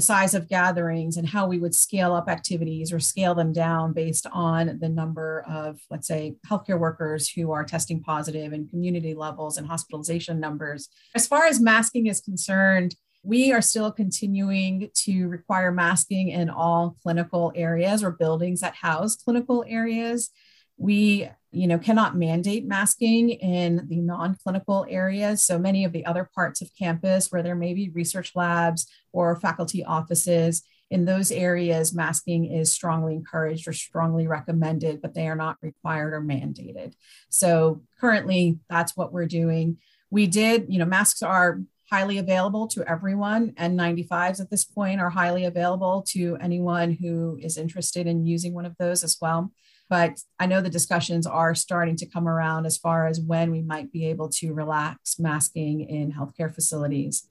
the 0.00 0.06
size 0.06 0.32
of 0.32 0.48
gatherings 0.48 1.18
and 1.18 1.28
how 1.28 1.46
we 1.46 1.58
would 1.58 1.74
scale 1.74 2.14
up 2.14 2.26
activities 2.26 2.90
or 2.90 2.98
scale 2.98 3.34
them 3.34 3.52
down 3.52 3.92
based 3.92 4.26
on 4.32 4.78
the 4.80 4.88
number 4.88 5.44
of, 5.46 5.78
let's 5.90 6.08
say, 6.08 6.36
healthcare 6.48 6.78
workers 6.78 7.28
who 7.28 7.52
are 7.52 7.64
testing 7.64 8.02
positive 8.02 8.54
and 8.54 8.70
community 8.70 9.12
levels 9.12 9.58
and 9.58 9.66
hospitalization 9.66 10.40
numbers. 10.40 10.88
As 11.14 11.26
far 11.26 11.44
as 11.44 11.60
masking 11.60 12.06
is 12.06 12.22
concerned, 12.22 12.94
we 13.22 13.52
are 13.52 13.60
still 13.60 13.92
continuing 13.92 14.88
to 14.94 15.28
require 15.28 15.70
masking 15.70 16.28
in 16.28 16.48
all 16.48 16.96
clinical 17.02 17.52
areas 17.54 18.02
or 18.02 18.10
buildings 18.10 18.62
that 18.62 18.76
house 18.76 19.16
clinical 19.16 19.66
areas. 19.68 20.30
We 20.78 21.28
you 21.52 21.66
know, 21.66 21.78
cannot 21.78 22.16
mandate 22.16 22.66
masking 22.66 23.30
in 23.30 23.86
the 23.88 24.00
non-clinical 24.00 24.86
areas. 24.88 25.42
So 25.42 25.58
many 25.58 25.84
of 25.84 25.92
the 25.92 26.06
other 26.06 26.28
parts 26.34 26.60
of 26.60 26.70
campus 26.78 27.30
where 27.30 27.42
there 27.42 27.56
may 27.56 27.74
be 27.74 27.88
research 27.90 28.32
labs 28.34 28.86
or 29.12 29.38
faculty 29.40 29.84
offices, 29.84 30.62
in 30.90 31.04
those 31.04 31.30
areas, 31.30 31.94
masking 31.94 32.46
is 32.46 32.72
strongly 32.72 33.14
encouraged 33.14 33.68
or 33.68 33.72
strongly 33.72 34.26
recommended, 34.26 35.00
but 35.00 35.14
they 35.14 35.28
are 35.28 35.36
not 35.36 35.56
required 35.62 36.12
or 36.12 36.20
mandated. 36.20 36.94
So 37.28 37.82
currently, 38.00 38.58
that's 38.68 38.96
what 38.96 39.12
we're 39.12 39.26
doing. 39.26 39.78
We 40.10 40.26
did, 40.26 40.66
you 40.68 40.80
know, 40.80 40.84
masks 40.84 41.22
are 41.22 41.60
highly 41.88 42.18
available 42.18 42.66
to 42.68 42.88
everyone. 42.88 43.52
N95s 43.52 44.40
at 44.40 44.50
this 44.50 44.64
point 44.64 45.00
are 45.00 45.10
highly 45.10 45.44
available 45.44 46.04
to 46.08 46.36
anyone 46.40 46.92
who 46.92 47.38
is 47.40 47.56
interested 47.56 48.08
in 48.08 48.26
using 48.26 48.52
one 48.52 48.66
of 48.66 48.76
those 48.78 49.04
as 49.04 49.16
well. 49.20 49.52
But 49.90 50.20
I 50.38 50.46
know 50.46 50.62
the 50.62 50.70
discussions 50.70 51.26
are 51.26 51.54
starting 51.54 51.96
to 51.96 52.06
come 52.06 52.28
around 52.28 52.64
as 52.64 52.78
far 52.78 53.08
as 53.08 53.20
when 53.20 53.50
we 53.50 53.60
might 53.60 53.92
be 53.92 54.06
able 54.06 54.28
to 54.30 54.54
relax 54.54 55.18
masking 55.18 55.80
in 55.80 56.12
healthcare 56.12 56.54
facilities. 56.54 57.28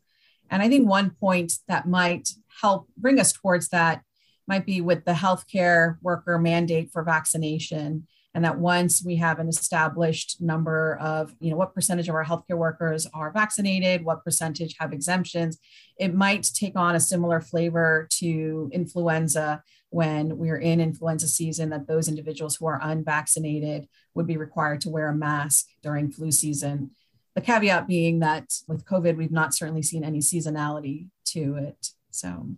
And 0.52 0.62
I 0.62 0.68
think 0.68 0.88
one 0.88 1.12
point 1.12 1.54
that 1.70 1.88
might 1.88 2.30
help 2.62 2.90
bring 2.98 3.18
us 3.18 3.32
towards 3.32 3.70
that 3.70 4.04
might 4.46 4.66
be 4.66 4.82
with 4.82 5.06
the 5.06 5.14
healthcare 5.14 5.98
worker 6.02 6.38
mandate 6.38 6.92
for 6.92 7.02
vaccination. 7.04 8.08
And 8.36 8.44
that 8.46 8.60
once 8.60 9.04
we 9.04 9.16
have 9.16 9.40
an 9.40 9.48
established 9.48 10.40
number 10.40 10.98
of, 10.98 11.34
you 11.40 11.50
know, 11.50 11.58
what 11.58 11.74
percentage 11.74 12.10
of 12.10 12.16
our 12.16 12.26
healthcare 12.26 12.58
workers 12.58 13.08
are 13.14 13.32
vaccinated, 13.32 14.04
what 14.04 14.24
percentage 14.24 14.76
have 14.80 14.94
exemptions, 14.94 15.58
it 15.98 16.14
might 16.14 16.44
take 16.44 16.78
on 16.78 16.96
a 16.96 17.00
similar 17.00 17.42
flavor 17.42 18.08
to 18.18 18.70
influenza 18.72 19.64
when 19.90 20.38
we're 20.38 20.58
in 20.58 20.80
influenza 20.80 21.28
season 21.28 21.70
that 21.70 21.88
those 21.88 22.08
individuals 22.08 22.56
who 22.56 22.68
are 22.68 22.80
unvaccinated 22.82 23.88
would 24.14 24.28
be 24.28 24.38
required 24.38 24.82
to 24.82 24.90
wear 24.90 25.10
a 25.10 25.16
mask 25.16 25.68
during 25.82 26.12
flu 26.12 26.32
season. 26.32 26.92
The 27.36 27.42
caveat 27.42 27.88
being 27.88 28.20
that 28.20 28.52
with 28.68 28.86
COVID, 28.86 29.16
we've 29.16 29.32
not 29.32 29.54
certainly 29.54 29.82
seen 29.82 30.04
any 30.04 30.20
seasonality 30.20 31.08
to 31.26 31.56
it. 31.56 31.90
So 32.12 32.50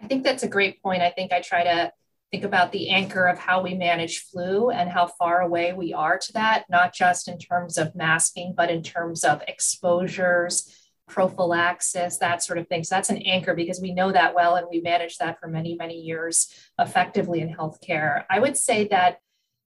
I 0.00 0.06
think 0.06 0.24
that's 0.24 0.42
a 0.42 0.48
great 0.48 0.82
point. 0.82 1.02
I 1.02 1.10
think 1.10 1.32
I 1.32 1.40
try 1.40 1.64
to 1.64 1.92
think 2.30 2.44
about 2.44 2.72
the 2.72 2.90
anchor 2.90 3.26
of 3.26 3.38
how 3.38 3.62
we 3.62 3.74
manage 3.74 4.24
flu 4.24 4.70
and 4.70 4.90
how 4.90 5.06
far 5.06 5.40
away 5.40 5.72
we 5.72 5.92
are 5.92 6.18
to 6.18 6.32
that, 6.32 6.64
not 6.68 6.94
just 6.94 7.28
in 7.28 7.38
terms 7.38 7.78
of 7.78 7.94
masking, 7.94 8.54
but 8.56 8.70
in 8.70 8.82
terms 8.82 9.22
of 9.24 9.42
exposures 9.46 10.83
prophylaxis, 11.06 12.18
that 12.18 12.42
sort 12.42 12.58
of 12.58 12.68
thing. 12.68 12.84
So 12.84 12.94
that's 12.94 13.10
an 13.10 13.18
anchor 13.18 13.54
because 13.54 13.80
we 13.80 13.92
know 13.92 14.12
that 14.12 14.34
well 14.34 14.56
and 14.56 14.66
we 14.70 14.80
managed 14.80 15.18
that 15.20 15.38
for 15.38 15.48
many, 15.48 15.74
many 15.74 16.00
years 16.00 16.52
effectively 16.78 17.40
in 17.40 17.54
healthcare. 17.54 18.24
I 18.30 18.38
would 18.38 18.56
say 18.56 18.88
that 18.88 19.18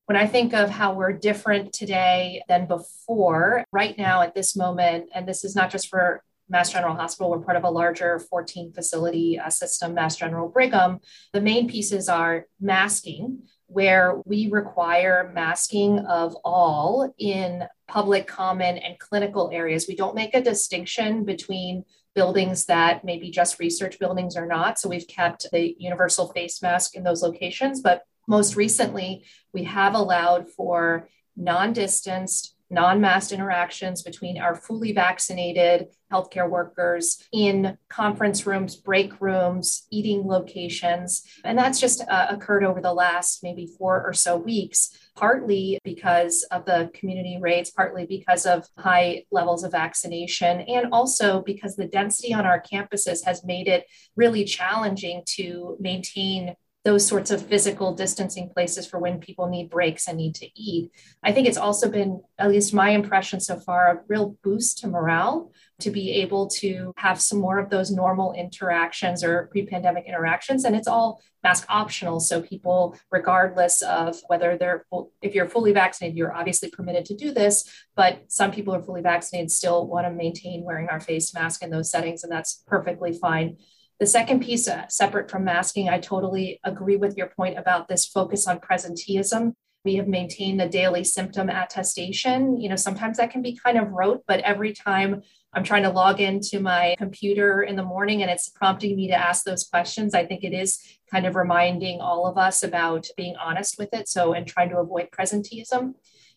when 0.06 0.16
I 0.16 0.26
think 0.26 0.54
of 0.54 0.70
how 0.70 0.94
we're 0.94 1.12
different 1.12 1.72
today 1.72 2.42
than 2.48 2.66
before, 2.66 3.64
right 3.72 3.96
now 3.98 4.22
at 4.22 4.34
this 4.34 4.56
moment, 4.56 5.10
and 5.14 5.28
this 5.28 5.44
is 5.44 5.54
not 5.54 5.70
just 5.70 5.88
for 5.88 6.22
Mass 6.48 6.72
General 6.72 6.94
Hospital, 6.94 7.30
we're 7.30 7.40
part 7.40 7.58
of 7.58 7.64
a 7.64 7.70
larger 7.70 8.18
14 8.18 8.72
facility 8.72 9.38
uh, 9.38 9.50
system, 9.50 9.92
Mass 9.92 10.16
General 10.16 10.48
Brigham. 10.48 11.00
The 11.34 11.42
main 11.42 11.68
pieces 11.68 12.08
are 12.08 12.46
masking, 12.58 13.42
where 13.68 14.20
we 14.24 14.48
require 14.50 15.30
masking 15.34 15.98
of 16.00 16.34
all 16.42 17.14
in 17.18 17.64
public, 17.86 18.26
common, 18.26 18.78
and 18.78 18.98
clinical 18.98 19.50
areas. 19.52 19.86
We 19.86 19.94
don't 19.94 20.14
make 20.14 20.34
a 20.34 20.42
distinction 20.42 21.24
between 21.24 21.84
buildings 22.14 22.64
that 22.64 23.04
maybe 23.04 23.30
just 23.30 23.60
research 23.60 23.98
buildings 23.98 24.36
or 24.36 24.46
not. 24.46 24.78
So 24.78 24.88
we've 24.88 25.06
kept 25.06 25.46
the 25.52 25.76
universal 25.78 26.32
face 26.32 26.62
mask 26.62 26.96
in 26.96 27.04
those 27.04 27.22
locations, 27.22 27.80
but 27.80 28.02
most 28.26 28.56
recently, 28.56 29.24
we 29.52 29.64
have 29.64 29.94
allowed 29.94 30.48
for 30.50 31.08
non 31.36 31.72
distanced, 31.72 32.56
non 32.70 33.00
masked 33.00 33.32
interactions 33.32 34.02
between 34.02 34.38
our 34.38 34.54
fully 34.54 34.92
vaccinated 34.92 35.88
healthcare 36.12 36.48
workers 36.48 37.22
in 37.32 37.76
conference 37.88 38.46
rooms, 38.46 38.76
break 38.76 39.20
rooms, 39.20 39.86
eating 39.90 40.26
locations. 40.26 41.22
And 41.44 41.58
that's 41.58 41.80
just 41.80 42.02
uh, 42.08 42.26
occurred 42.30 42.64
over 42.64 42.80
the 42.80 42.92
last 42.92 43.42
maybe 43.42 43.68
four 43.78 44.04
or 44.04 44.12
so 44.12 44.36
weeks, 44.36 44.90
partly 45.16 45.78
because 45.84 46.44
of 46.50 46.64
the 46.64 46.90
community 46.94 47.38
rates, 47.40 47.70
partly 47.70 48.06
because 48.06 48.46
of 48.46 48.66
high 48.78 49.24
levels 49.30 49.64
of 49.64 49.72
vaccination, 49.72 50.60
and 50.62 50.88
also 50.92 51.42
because 51.42 51.76
the 51.76 51.86
density 51.86 52.32
on 52.32 52.46
our 52.46 52.62
campuses 52.62 53.24
has 53.24 53.44
made 53.44 53.68
it 53.68 53.84
really 54.16 54.44
challenging 54.44 55.22
to 55.26 55.76
maintain 55.80 56.54
those 56.88 57.06
sorts 57.06 57.30
of 57.30 57.46
physical 57.46 57.92
distancing 57.92 58.48
places 58.48 58.86
for 58.86 58.98
when 58.98 59.20
people 59.20 59.46
need 59.46 59.68
breaks 59.68 60.08
and 60.08 60.16
need 60.16 60.34
to 60.34 60.48
eat. 60.58 60.90
I 61.22 61.32
think 61.32 61.46
it's 61.46 61.58
also 61.58 61.90
been, 61.90 62.22
at 62.38 62.48
least 62.48 62.72
my 62.72 62.88
impression 62.92 63.40
so 63.40 63.60
far, 63.60 63.92
a 63.92 64.00
real 64.08 64.38
boost 64.42 64.78
to 64.78 64.86
morale 64.86 65.52
to 65.80 65.90
be 65.90 66.12
able 66.12 66.46
to 66.48 66.94
have 66.96 67.20
some 67.20 67.40
more 67.40 67.58
of 67.58 67.68
those 67.68 67.90
normal 67.90 68.32
interactions 68.32 69.22
or 69.22 69.48
pre 69.48 69.66
pandemic 69.66 70.06
interactions. 70.06 70.64
And 70.64 70.74
it's 70.74 70.88
all 70.88 71.20
mask 71.42 71.66
optional. 71.68 72.20
So 72.20 72.40
people, 72.40 72.96
regardless 73.12 73.82
of 73.82 74.16
whether 74.28 74.56
they're, 74.56 74.86
if 75.20 75.34
you're 75.34 75.46
fully 75.46 75.72
vaccinated, 75.72 76.16
you're 76.16 76.34
obviously 76.34 76.70
permitted 76.70 77.04
to 77.04 77.14
do 77.14 77.34
this. 77.34 77.70
But 77.96 78.32
some 78.32 78.50
people 78.50 78.74
are 78.74 78.82
fully 78.82 79.02
vaccinated 79.02 79.50
still 79.50 79.86
want 79.86 80.06
to 80.06 80.10
maintain 80.10 80.64
wearing 80.64 80.88
our 80.88 81.00
face 81.00 81.34
mask 81.34 81.62
in 81.62 81.68
those 81.68 81.90
settings, 81.90 82.24
and 82.24 82.32
that's 82.32 82.64
perfectly 82.66 83.12
fine. 83.12 83.58
The 84.00 84.06
second 84.06 84.40
piece, 84.44 84.68
uh, 84.68 84.86
separate 84.88 85.28
from 85.28 85.44
masking, 85.44 85.88
I 85.88 85.98
totally 85.98 86.60
agree 86.62 86.96
with 86.96 87.16
your 87.16 87.28
point 87.28 87.58
about 87.58 87.88
this 87.88 88.06
focus 88.06 88.46
on 88.46 88.60
presenteeism. 88.60 89.54
We 89.84 89.96
have 89.96 90.06
maintained 90.06 90.60
the 90.60 90.68
daily 90.68 91.02
symptom 91.02 91.48
attestation. 91.48 92.60
You 92.60 92.68
know, 92.68 92.76
sometimes 92.76 93.16
that 93.16 93.30
can 93.32 93.42
be 93.42 93.58
kind 93.64 93.76
of 93.76 93.90
rote, 93.90 94.22
but 94.28 94.40
every 94.40 94.72
time 94.72 95.22
I'm 95.52 95.64
trying 95.64 95.82
to 95.82 95.90
log 95.90 96.20
into 96.20 96.60
my 96.60 96.94
computer 96.98 97.62
in 97.62 97.74
the 97.74 97.82
morning 97.82 98.22
and 98.22 98.30
it's 98.30 98.50
prompting 98.50 98.94
me 98.94 99.08
to 99.08 99.14
ask 99.14 99.44
those 99.44 99.64
questions, 99.64 100.14
I 100.14 100.26
think 100.26 100.44
it 100.44 100.52
is 100.52 100.80
kind 101.10 101.26
of 101.26 101.34
reminding 101.34 102.00
all 102.00 102.26
of 102.26 102.38
us 102.38 102.62
about 102.62 103.08
being 103.16 103.34
honest 103.36 103.78
with 103.78 103.88
it. 103.92 104.08
So, 104.08 104.32
and 104.32 104.46
trying 104.46 104.68
to 104.70 104.78
avoid 104.78 105.10
presenteeism. 105.10 105.94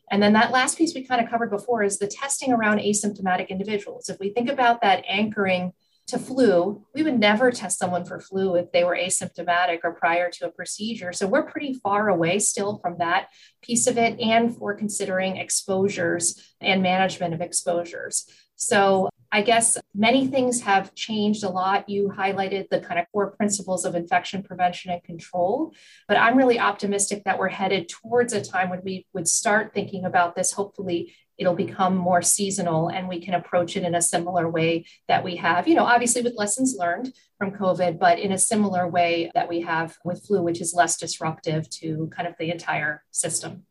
And 0.09 0.23
then 0.23 0.33
that 0.33 0.51
last 0.51 0.77
piece 0.77 0.95
we 0.95 1.05
kind 1.05 1.23
of 1.23 1.29
covered 1.29 1.51
before 1.51 1.83
is 1.83 1.99
the 1.99 2.07
testing 2.07 2.51
around 2.51 2.79
asymptomatic 2.79 3.49
individuals. 3.49 4.09
If 4.09 4.19
we 4.19 4.29
think 4.29 4.49
about 4.49 4.81
that 4.81 5.03
anchoring 5.07 5.73
to 6.07 6.19
flu, 6.19 6.85
we 6.93 7.03
would 7.03 7.19
never 7.19 7.51
test 7.51 7.79
someone 7.79 8.05
for 8.05 8.19
flu 8.19 8.55
if 8.55 8.71
they 8.71 8.83
were 8.83 8.95
asymptomatic 8.95 9.79
or 9.83 9.93
prior 9.93 10.29
to 10.31 10.47
a 10.47 10.51
procedure. 10.51 11.13
So 11.13 11.27
we're 11.27 11.43
pretty 11.43 11.73
far 11.73 12.09
away 12.09 12.39
still 12.39 12.79
from 12.79 12.97
that 12.97 13.27
piece 13.61 13.87
of 13.87 13.97
it 13.97 14.19
and 14.19 14.55
for 14.55 14.75
considering 14.75 15.37
exposures 15.37 16.53
and 16.59 16.83
management 16.83 17.33
of 17.33 17.41
exposures. 17.41 18.25
So 18.55 19.09
I 19.31 19.41
guess 19.41 19.77
many 19.95 20.27
things 20.27 20.61
have 20.61 20.93
changed 20.93 21.43
a 21.43 21.49
lot. 21.49 21.87
You 21.87 22.09
highlighted 22.15 22.67
the 22.69 22.81
kind 22.81 22.99
of 22.99 23.05
core 23.13 23.31
principles 23.31 23.85
of 23.85 23.95
infection 23.95 24.43
prevention 24.43 24.91
and 24.91 25.01
control, 25.03 25.73
but 26.07 26.17
I'm 26.17 26.37
really 26.37 26.59
optimistic 26.59 27.23
that 27.23 27.39
we're 27.39 27.47
headed 27.47 27.87
towards 27.87 28.33
a 28.33 28.41
time 28.41 28.69
when 28.69 28.81
we 28.83 29.07
would 29.13 29.27
start 29.27 29.73
thinking 29.73 30.05
about 30.05 30.35
this, 30.35 30.51
hopefully 30.51 31.15
it'll 31.41 31.55
become 31.55 31.97
more 31.97 32.21
seasonal 32.21 32.89
and 32.89 33.09
we 33.09 33.19
can 33.19 33.33
approach 33.33 33.75
it 33.75 33.83
in 33.83 33.95
a 33.95 34.01
similar 34.01 34.47
way 34.47 34.85
that 35.07 35.23
we 35.23 35.35
have, 35.37 35.67
you 35.67 35.73
know, 35.73 35.83
obviously 35.83 36.21
with 36.21 36.35
lessons 36.37 36.75
learned 36.77 37.11
from 37.39 37.51
COVID, 37.51 37.97
but 37.97 38.19
in 38.19 38.31
a 38.31 38.37
similar 38.37 38.87
way 38.87 39.31
that 39.33 39.49
we 39.49 39.61
have 39.61 39.97
with 40.05 40.23
flu, 40.23 40.43
which 40.43 40.61
is 40.61 40.75
less 40.75 40.97
disruptive 40.97 41.67
to 41.71 42.11
kind 42.15 42.27
of 42.27 42.35
the 42.37 42.51
entire 42.51 43.03
system. 43.09 43.63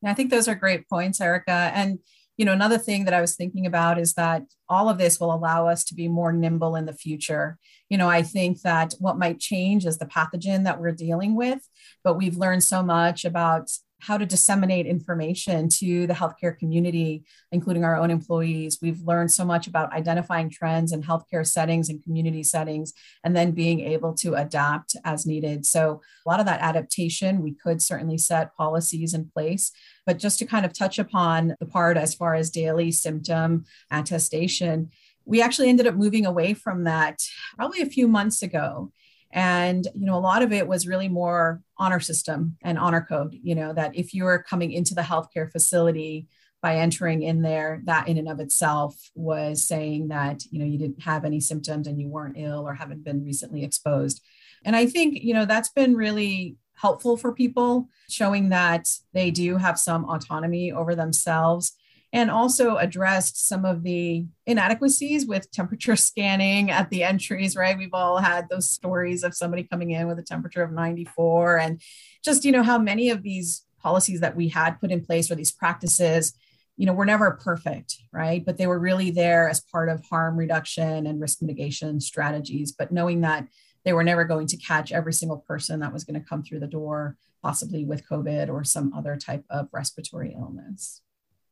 Yeah, 0.00 0.12
I 0.12 0.14
think 0.14 0.30
those 0.30 0.46
are 0.46 0.54
great 0.54 0.88
points, 0.88 1.20
Erica. 1.20 1.72
And 1.74 1.98
you 2.36 2.44
know, 2.44 2.52
another 2.52 2.78
thing 2.78 3.04
that 3.06 3.14
I 3.14 3.20
was 3.20 3.34
thinking 3.34 3.66
about 3.66 3.98
is 3.98 4.14
that 4.14 4.44
all 4.68 4.88
of 4.88 4.96
this 4.96 5.18
will 5.18 5.34
allow 5.34 5.66
us 5.66 5.82
to 5.86 5.96
be 5.96 6.06
more 6.06 6.32
nimble 6.32 6.76
in 6.76 6.86
the 6.86 6.92
future. 6.92 7.58
You 7.88 7.98
know, 7.98 8.08
I 8.08 8.22
think 8.22 8.60
that 8.60 8.94
what 9.00 9.18
might 9.18 9.40
change 9.40 9.84
is 9.84 9.98
the 9.98 10.06
pathogen 10.06 10.62
that 10.62 10.80
we're 10.80 10.92
dealing 10.92 11.34
with, 11.34 11.68
but 12.04 12.14
we've 12.14 12.36
learned 12.36 12.62
so 12.62 12.80
much 12.80 13.24
about 13.24 13.72
how 14.00 14.16
to 14.16 14.24
disseminate 14.24 14.86
information 14.86 15.68
to 15.68 16.06
the 16.06 16.14
healthcare 16.14 16.56
community, 16.56 17.24
including 17.50 17.84
our 17.84 17.96
own 17.96 18.10
employees. 18.10 18.78
We've 18.80 19.00
learned 19.00 19.32
so 19.32 19.44
much 19.44 19.66
about 19.66 19.92
identifying 19.92 20.50
trends 20.50 20.92
in 20.92 21.02
healthcare 21.02 21.46
settings 21.46 21.88
and 21.88 22.02
community 22.02 22.42
settings, 22.42 22.92
and 23.24 23.36
then 23.36 23.50
being 23.52 23.80
able 23.80 24.14
to 24.14 24.34
adapt 24.34 24.94
as 25.04 25.26
needed. 25.26 25.66
So, 25.66 26.00
a 26.24 26.28
lot 26.28 26.40
of 26.40 26.46
that 26.46 26.60
adaptation, 26.60 27.42
we 27.42 27.54
could 27.54 27.82
certainly 27.82 28.18
set 28.18 28.54
policies 28.54 29.14
in 29.14 29.28
place. 29.28 29.72
But 30.06 30.18
just 30.18 30.38
to 30.38 30.46
kind 30.46 30.64
of 30.64 30.72
touch 30.72 30.98
upon 30.98 31.56
the 31.58 31.66
part 31.66 31.96
as 31.96 32.14
far 32.14 32.34
as 32.34 32.50
daily 32.50 32.92
symptom 32.92 33.64
attestation, 33.90 34.90
we 35.24 35.42
actually 35.42 35.68
ended 35.68 35.86
up 35.86 35.94
moving 35.94 36.24
away 36.24 36.54
from 36.54 36.84
that 36.84 37.20
probably 37.56 37.82
a 37.82 37.86
few 37.86 38.08
months 38.08 38.42
ago 38.42 38.92
and 39.30 39.86
you 39.94 40.06
know 40.06 40.16
a 40.16 40.20
lot 40.20 40.42
of 40.42 40.52
it 40.52 40.66
was 40.66 40.86
really 40.86 41.08
more 41.08 41.62
honor 41.76 42.00
system 42.00 42.56
and 42.62 42.78
honor 42.78 43.04
code 43.06 43.38
you 43.42 43.54
know 43.54 43.72
that 43.72 43.94
if 43.94 44.14
you 44.14 44.24
were 44.24 44.42
coming 44.42 44.72
into 44.72 44.94
the 44.94 45.02
healthcare 45.02 45.50
facility 45.50 46.26
by 46.60 46.76
entering 46.76 47.22
in 47.22 47.42
there 47.42 47.80
that 47.84 48.08
in 48.08 48.18
and 48.18 48.28
of 48.28 48.40
itself 48.40 48.96
was 49.14 49.66
saying 49.66 50.08
that 50.08 50.42
you 50.50 50.58
know 50.58 50.64
you 50.64 50.78
didn't 50.78 51.02
have 51.02 51.24
any 51.24 51.40
symptoms 51.40 51.86
and 51.86 52.00
you 52.00 52.08
weren't 52.08 52.38
ill 52.38 52.66
or 52.66 52.74
haven't 52.74 53.04
been 53.04 53.24
recently 53.24 53.64
exposed. 53.64 54.22
And 54.64 54.74
i 54.74 54.86
think 54.86 55.22
you 55.22 55.34
know 55.34 55.44
that's 55.44 55.70
been 55.70 55.94
really 55.94 56.56
helpful 56.74 57.16
for 57.16 57.32
people 57.32 57.88
showing 58.08 58.48
that 58.48 58.88
they 59.12 59.30
do 59.30 59.56
have 59.56 59.78
some 59.78 60.04
autonomy 60.04 60.72
over 60.72 60.94
themselves 60.94 61.77
and 62.12 62.30
also 62.30 62.76
addressed 62.76 63.48
some 63.48 63.64
of 63.64 63.82
the 63.82 64.24
inadequacies 64.46 65.26
with 65.26 65.50
temperature 65.50 65.96
scanning 65.96 66.70
at 66.70 66.90
the 66.90 67.02
entries, 67.02 67.56
right? 67.56 67.76
We've 67.76 67.94
all 67.94 68.18
had 68.18 68.48
those 68.48 68.70
stories 68.70 69.22
of 69.22 69.34
somebody 69.34 69.64
coming 69.64 69.90
in 69.90 70.06
with 70.06 70.18
a 70.18 70.22
temperature 70.22 70.62
of 70.62 70.72
94 70.72 71.58
and 71.58 71.80
just, 72.24 72.44
you 72.44 72.52
know, 72.52 72.62
how 72.62 72.78
many 72.78 73.10
of 73.10 73.22
these 73.22 73.64
policies 73.80 74.20
that 74.20 74.36
we 74.36 74.48
had 74.48 74.80
put 74.80 74.90
in 74.90 75.04
place 75.04 75.30
or 75.30 75.34
these 75.34 75.52
practices, 75.52 76.34
you 76.76 76.86
know, 76.86 76.92
were 76.92 77.04
never 77.04 77.32
perfect, 77.42 77.98
right? 78.12 78.44
But 78.44 78.56
they 78.56 78.66
were 78.66 78.78
really 78.78 79.10
there 79.10 79.48
as 79.48 79.60
part 79.60 79.88
of 79.88 80.04
harm 80.06 80.36
reduction 80.36 81.06
and 81.06 81.20
risk 81.20 81.42
mitigation 81.42 82.00
strategies. 82.00 82.72
But 82.72 82.90
knowing 82.90 83.20
that 83.20 83.46
they 83.84 83.92
were 83.92 84.04
never 84.04 84.24
going 84.24 84.46
to 84.48 84.56
catch 84.56 84.92
every 84.92 85.12
single 85.12 85.38
person 85.38 85.80
that 85.80 85.92
was 85.92 86.04
going 86.04 86.20
to 86.20 86.26
come 86.26 86.42
through 86.42 86.60
the 86.60 86.66
door, 86.66 87.16
possibly 87.42 87.84
with 87.84 88.08
COVID 88.08 88.48
or 88.48 88.64
some 88.64 88.92
other 88.92 89.16
type 89.16 89.44
of 89.50 89.68
respiratory 89.72 90.34
illness. 90.36 91.02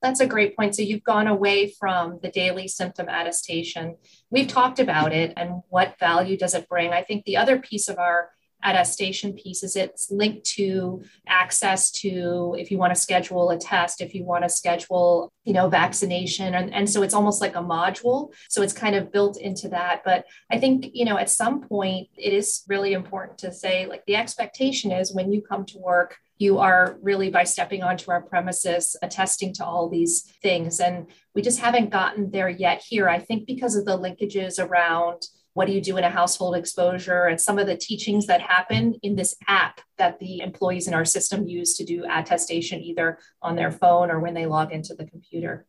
That's 0.02 0.20
a 0.20 0.26
great 0.26 0.56
point. 0.56 0.74
So 0.74 0.82
you've 0.82 1.02
gone 1.02 1.26
away 1.26 1.70
from 1.70 2.20
the 2.22 2.30
daily 2.30 2.68
symptom 2.68 3.08
attestation. 3.08 3.96
We've 4.30 4.48
talked 4.48 4.78
about 4.78 5.12
it 5.12 5.32
and 5.36 5.62
what 5.68 5.98
value 5.98 6.36
does 6.36 6.54
it 6.54 6.68
bring. 6.68 6.92
I 6.92 7.02
think 7.02 7.24
the 7.24 7.38
other 7.38 7.58
piece 7.58 7.88
of 7.88 7.98
our 7.98 8.30
attestation 8.64 9.32
piece 9.34 9.62
is 9.62 9.76
it's 9.76 10.10
linked 10.10 10.44
to 10.44 11.02
access 11.28 11.90
to 11.90 12.56
if 12.58 12.70
you 12.70 12.78
want 12.78 12.92
to 12.92 13.00
schedule 13.00 13.50
a 13.50 13.58
test 13.58 14.00
if 14.00 14.14
you 14.14 14.24
want 14.24 14.42
to 14.42 14.48
schedule 14.48 15.30
you 15.44 15.52
know 15.52 15.68
vaccination 15.68 16.54
and, 16.54 16.72
and 16.72 16.88
so 16.88 17.02
it's 17.02 17.14
almost 17.14 17.40
like 17.40 17.54
a 17.54 17.62
module 17.62 18.32
so 18.48 18.62
it's 18.62 18.72
kind 18.72 18.96
of 18.96 19.12
built 19.12 19.38
into 19.38 19.68
that 19.68 20.00
but 20.04 20.24
i 20.50 20.58
think 20.58 20.88
you 20.94 21.04
know 21.04 21.18
at 21.18 21.30
some 21.30 21.60
point 21.60 22.08
it 22.16 22.32
is 22.32 22.62
really 22.66 22.94
important 22.94 23.38
to 23.38 23.52
say 23.52 23.86
like 23.86 24.04
the 24.06 24.16
expectation 24.16 24.90
is 24.90 25.14
when 25.14 25.30
you 25.30 25.42
come 25.42 25.64
to 25.64 25.78
work 25.78 26.16
you 26.38 26.58
are 26.58 26.98
really 27.02 27.30
by 27.30 27.44
stepping 27.44 27.82
onto 27.82 28.10
our 28.10 28.20
premises 28.20 28.96
attesting 29.02 29.54
to 29.54 29.64
all 29.64 29.88
these 29.88 30.22
things. 30.42 30.80
And 30.80 31.06
we 31.34 31.42
just 31.42 31.60
haven't 31.60 31.90
gotten 31.90 32.30
there 32.30 32.48
yet 32.48 32.82
here. 32.86 33.08
I 33.08 33.18
think 33.18 33.46
because 33.46 33.74
of 33.74 33.84
the 33.84 33.98
linkages 33.98 34.58
around 34.58 35.22
what 35.54 35.66
do 35.66 35.72
you 35.72 35.80
do 35.80 35.96
in 35.96 36.04
a 36.04 36.10
household 36.10 36.54
exposure 36.54 37.24
and 37.24 37.40
some 37.40 37.58
of 37.58 37.66
the 37.66 37.76
teachings 37.76 38.26
that 38.26 38.42
happen 38.42 38.94
in 39.02 39.16
this 39.16 39.34
app 39.48 39.80
that 39.96 40.18
the 40.18 40.40
employees 40.40 40.86
in 40.86 40.92
our 40.92 41.06
system 41.06 41.48
use 41.48 41.78
to 41.78 41.84
do 41.84 42.04
attestation 42.10 42.82
either 42.82 43.18
on 43.40 43.56
their 43.56 43.70
phone 43.70 44.10
or 44.10 44.20
when 44.20 44.34
they 44.34 44.44
log 44.44 44.70
into 44.72 44.94
the 44.94 45.06
computer. 45.06 45.64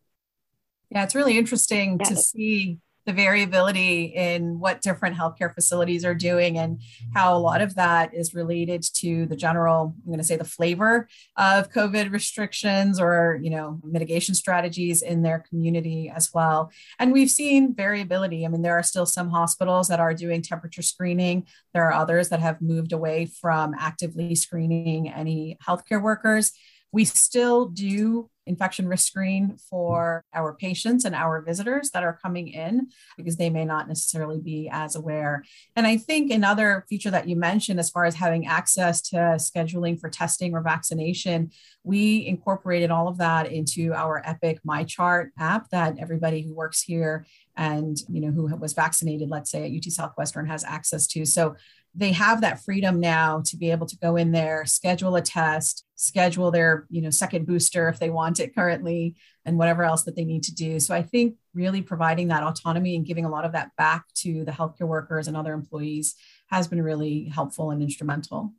Yeah 0.89 1.03
it's 1.03 1.15
really 1.15 1.37
interesting 1.37 1.99
to 1.99 2.17
see 2.17 2.79
the 3.07 3.13
variability 3.13 4.03
in 4.03 4.59
what 4.59 4.81
different 4.81 5.15
healthcare 5.15 5.53
facilities 5.53 6.03
are 6.03 6.13
doing 6.13 6.57
and 6.57 6.81
how 7.15 7.35
a 7.35 7.39
lot 7.39 7.61
of 7.61 7.73
that 7.75 8.13
is 8.13 8.35
related 8.35 8.83
to 8.95 9.25
the 9.27 9.35
general, 9.35 9.95
I'm 9.97 10.05
going 10.07 10.17
to 10.17 10.25
say 10.25 10.35
the 10.35 10.43
flavor 10.43 11.07
of 11.37 11.71
COVID 11.71 12.11
restrictions 12.11 12.99
or, 12.99 13.39
you 13.41 13.49
know, 13.49 13.79
mitigation 13.81 14.35
strategies 14.35 15.01
in 15.01 15.21
their 15.21 15.39
community 15.39 16.11
as 16.13 16.33
well. 16.33 16.69
And 16.99 17.13
we've 17.13 17.31
seen 17.31 17.73
variability. 17.73 18.45
I 18.45 18.49
mean, 18.49 18.61
there 18.61 18.77
are 18.77 18.83
still 18.83 19.05
some 19.05 19.29
hospitals 19.29 19.87
that 19.87 20.01
are 20.01 20.13
doing 20.13 20.41
temperature 20.41 20.81
screening. 20.81 21.47
There 21.73 21.85
are 21.85 21.93
others 21.93 22.27
that 22.29 22.41
have 22.41 22.61
moved 22.61 22.91
away 22.91 23.27
from 23.27 23.73
actively 23.79 24.35
screening 24.35 25.09
any 25.09 25.57
healthcare 25.65 26.01
workers. 26.01 26.51
We 26.91 27.05
still 27.05 27.67
do 27.67 28.29
infection 28.47 28.87
risk 28.87 29.07
screen 29.07 29.57
for 29.69 30.23
our 30.33 30.53
patients 30.53 31.05
and 31.05 31.13
our 31.13 31.41
visitors 31.41 31.91
that 31.91 32.03
are 32.03 32.17
coming 32.21 32.47
in 32.47 32.89
because 33.17 33.37
they 33.37 33.49
may 33.49 33.65
not 33.65 33.87
necessarily 33.87 34.39
be 34.39 34.69
as 34.71 34.95
aware. 34.95 35.43
And 35.75 35.85
I 35.85 35.97
think 35.97 36.31
another 36.31 36.85
feature 36.89 37.11
that 37.11 37.27
you 37.27 37.35
mentioned, 37.35 37.79
as 37.79 37.89
far 37.89 38.05
as 38.05 38.15
having 38.15 38.47
access 38.47 39.01
to 39.09 39.15
scheduling 39.37 39.99
for 39.99 40.09
testing 40.09 40.53
or 40.53 40.61
vaccination, 40.61 41.51
we 41.83 42.25
incorporated 42.25 42.91
all 42.91 43.07
of 43.07 43.17
that 43.17 43.51
into 43.51 43.93
our 43.93 44.21
Epic 44.25 44.59
MyChart 44.67 45.29
app 45.37 45.69
that 45.69 45.97
everybody 45.99 46.41
who 46.41 46.53
works 46.53 46.81
here 46.81 47.25
and 47.57 47.97
you 48.07 48.21
know 48.21 48.29
who 48.31 48.45
was 48.57 48.73
vaccinated 48.73 49.29
let's 49.29 49.49
say 49.49 49.65
at 49.65 49.75
UT 49.75 49.91
Southwestern 49.91 50.45
has 50.45 50.63
access 50.63 51.07
to 51.07 51.25
so 51.25 51.55
they 51.97 52.11
have 52.11 52.41
that 52.41 52.63
freedom 52.63 52.99
now 52.99 53.41
to 53.45 53.57
be 53.57 53.71
able 53.71 53.87
to 53.87 53.97
go 53.97 54.15
in 54.15 54.31
there, 54.31 54.65
schedule 54.67 55.15
a 55.15 55.21
test, 55.21 55.83
schedule 55.95 56.51
their, 56.51 56.85
you 56.91 57.01
know, 57.01 57.09
second 57.09 57.47
booster 57.47 57.89
if 57.89 57.97
they 57.97 58.11
want 58.11 58.39
it 58.39 58.53
currently, 58.53 59.15
and 59.45 59.57
whatever 59.57 59.83
else 59.83 60.03
that 60.03 60.15
they 60.15 60.23
need 60.23 60.43
to 60.43 60.53
do. 60.53 60.79
So 60.79 60.93
I 60.93 61.01
think 61.01 61.37
really 61.55 61.81
providing 61.81 62.27
that 62.27 62.43
autonomy 62.43 62.95
and 62.95 63.05
giving 63.05 63.25
a 63.25 63.29
lot 63.29 63.45
of 63.45 63.53
that 63.53 63.71
back 63.77 64.05
to 64.17 64.45
the 64.45 64.51
healthcare 64.51 64.87
workers 64.87 65.27
and 65.27 65.35
other 65.35 65.53
employees 65.53 66.13
has 66.51 66.67
been 66.67 66.83
really 66.83 67.31
helpful 67.33 67.71
and 67.71 67.81
instrumental. 67.81 68.53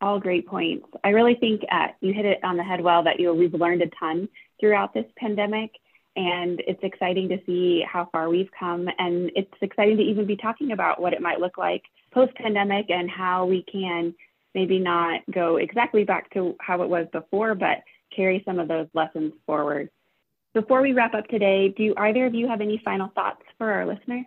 All 0.00 0.18
great 0.18 0.46
points. 0.46 0.86
I 1.04 1.10
really 1.10 1.34
think 1.34 1.62
uh, 1.70 1.88
you 2.00 2.14
hit 2.14 2.24
it 2.24 2.42
on 2.42 2.56
the 2.56 2.64
head 2.64 2.80
well 2.80 3.02
that 3.02 3.20
you 3.20 3.26
know, 3.26 3.34
we've 3.34 3.52
learned 3.52 3.82
a 3.82 3.90
ton 4.00 4.28
throughout 4.58 4.94
this 4.94 5.06
pandemic 5.18 5.72
and 6.18 6.60
it's 6.66 6.82
exciting 6.82 7.28
to 7.28 7.38
see 7.46 7.84
how 7.88 8.08
far 8.10 8.28
we've 8.28 8.50
come 8.58 8.88
and 8.98 9.30
it's 9.36 9.52
exciting 9.60 9.96
to 9.96 10.02
even 10.02 10.26
be 10.26 10.36
talking 10.36 10.72
about 10.72 11.00
what 11.00 11.12
it 11.12 11.22
might 11.22 11.38
look 11.38 11.56
like 11.56 11.84
post 12.12 12.34
pandemic 12.34 12.90
and 12.90 13.08
how 13.08 13.46
we 13.46 13.62
can 13.70 14.12
maybe 14.52 14.80
not 14.80 15.20
go 15.30 15.56
exactly 15.56 16.02
back 16.02 16.28
to 16.34 16.56
how 16.60 16.82
it 16.82 16.88
was 16.88 17.06
before, 17.12 17.54
but 17.54 17.78
carry 18.14 18.42
some 18.44 18.58
of 18.58 18.66
those 18.66 18.88
lessons 18.94 19.32
forward. 19.46 19.90
Before 20.54 20.82
we 20.82 20.92
wrap 20.92 21.14
up 21.14 21.28
today, 21.28 21.68
do 21.68 21.94
either 21.96 22.26
of 22.26 22.34
you 22.34 22.48
have 22.48 22.60
any 22.60 22.82
final 22.84 23.12
thoughts 23.14 23.42
for 23.56 23.70
our 23.70 23.86
listeners? 23.86 24.24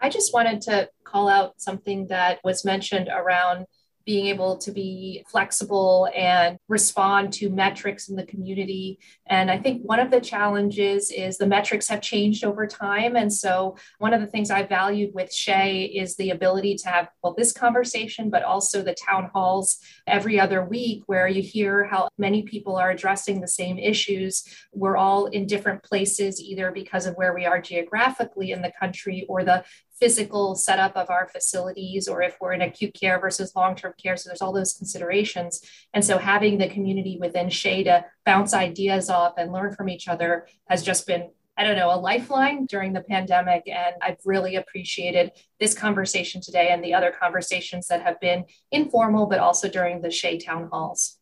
I 0.00 0.08
just 0.08 0.34
wanted 0.34 0.62
to 0.62 0.90
call 1.04 1.28
out 1.28 1.60
something 1.60 2.08
that 2.08 2.40
was 2.42 2.64
mentioned 2.64 3.08
around 3.08 3.66
being 4.08 4.28
able 4.28 4.56
to 4.56 4.72
be 4.72 5.22
flexible 5.28 6.08
and 6.16 6.56
respond 6.66 7.30
to 7.30 7.50
metrics 7.50 8.08
in 8.08 8.16
the 8.16 8.24
community. 8.24 8.98
And 9.26 9.50
I 9.50 9.58
think 9.58 9.82
one 9.82 10.00
of 10.00 10.10
the 10.10 10.18
challenges 10.18 11.10
is 11.10 11.36
the 11.36 11.46
metrics 11.46 11.88
have 11.88 12.00
changed 12.00 12.42
over 12.42 12.66
time. 12.66 13.16
And 13.16 13.30
so, 13.30 13.76
one 13.98 14.14
of 14.14 14.22
the 14.22 14.26
things 14.26 14.50
I 14.50 14.62
valued 14.62 15.10
with 15.12 15.30
SHEA 15.30 16.00
is 16.02 16.16
the 16.16 16.30
ability 16.30 16.76
to 16.76 16.88
have, 16.88 17.08
well, 17.22 17.34
this 17.36 17.52
conversation, 17.52 18.30
but 18.30 18.44
also 18.44 18.80
the 18.80 18.94
town 18.94 19.28
halls 19.34 19.76
every 20.06 20.40
other 20.40 20.64
week 20.64 21.02
where 21.04 21.28
you 21.28 21.42
hear 21.42 21.84
how 21.84 22.08
many 22.16 22.44
people 22.44 22.76
are 22.76 22.90
addressing 22.90 23.42
the 23.42 23.46
same 23.46 23.78
issues. 23.78 24.42
We're 24.72 24.96
all 24.96 25.26
in 25.26 25.46
different 25.46 25.82
places, 25.82 26.40
either 26.40 26.72
because 26.72 27.04
of 27.04 27.14
where 27.16 27.34
we 27.34 27.44
are 27.44 27.60
geographically 27.60 28.52
in 28.52 28.62
the 28.62 28.72
country 28.80 29.26
or 29.28 29.44
the 29.44 29.64
physical 30.00 30.54
setup 30.54 30.96
of 30.96 31.10
our 31.10 31.28
facilities 31.28 32.08
or 32.08 32.22
if 32.22 32.36
we're 32.40 32.52
in 32.52 32.62
acute 32.62 32.94
care 32.94 33.18
versus 33.20 33.52
long-term 33.56 33.92
care 34.02 34.16
so 34.16 34.28
there's 34.28 34.42
all 34.42 34.52
those 34.52 34.74
considerations 34.74 35.60
and 35.94 36.04
so 36.04 36.18
having 36.18 36.58
the 36.58 36.68
community 36.68 37.18
within 37.20 37.48
SHEA 37.48 37.84
to 37.84 38.04
bounce 38.24 38.54
ideas 38.54 39.10
off 39.10 39.34
and 39.36 39.52
learn 39.52 39.74
from 39.74 39.88
each 39.88 40.08
other 40.08 40.46
has 40.68 40.82
just 40.82 41.06
been 41.06 41.30
I 41.58 41.64
don't 41.64 41.74
know, 41.74 41.92
a 41.92 41.98
lifeline 41.98 42.66
during 42.66 42.92
the 42.92 43.00
pandemic. 43.00 43.64
And 43.66 43.96
I've 44.00 44.20
really 44.24 44.54
appreciated 44.54 45.32
this 45.58 45.74
conversation 45.74 46.40
today 46.40 46.68
and 46.68 46.84
the 46.84 46.94
other 46.94 47.12
conversations 47.20 47.88
that 47.88 48.00
have 48.00 48.20
been 48.20 48.44
informal, 48.70 49.26
but 49.26 49.40
also 49.40 49.68
during 49.68 50.00
the 50.00 50.08
SHEA 50.08 50.44
town 50.44 50.68
halls. 50.70 51.18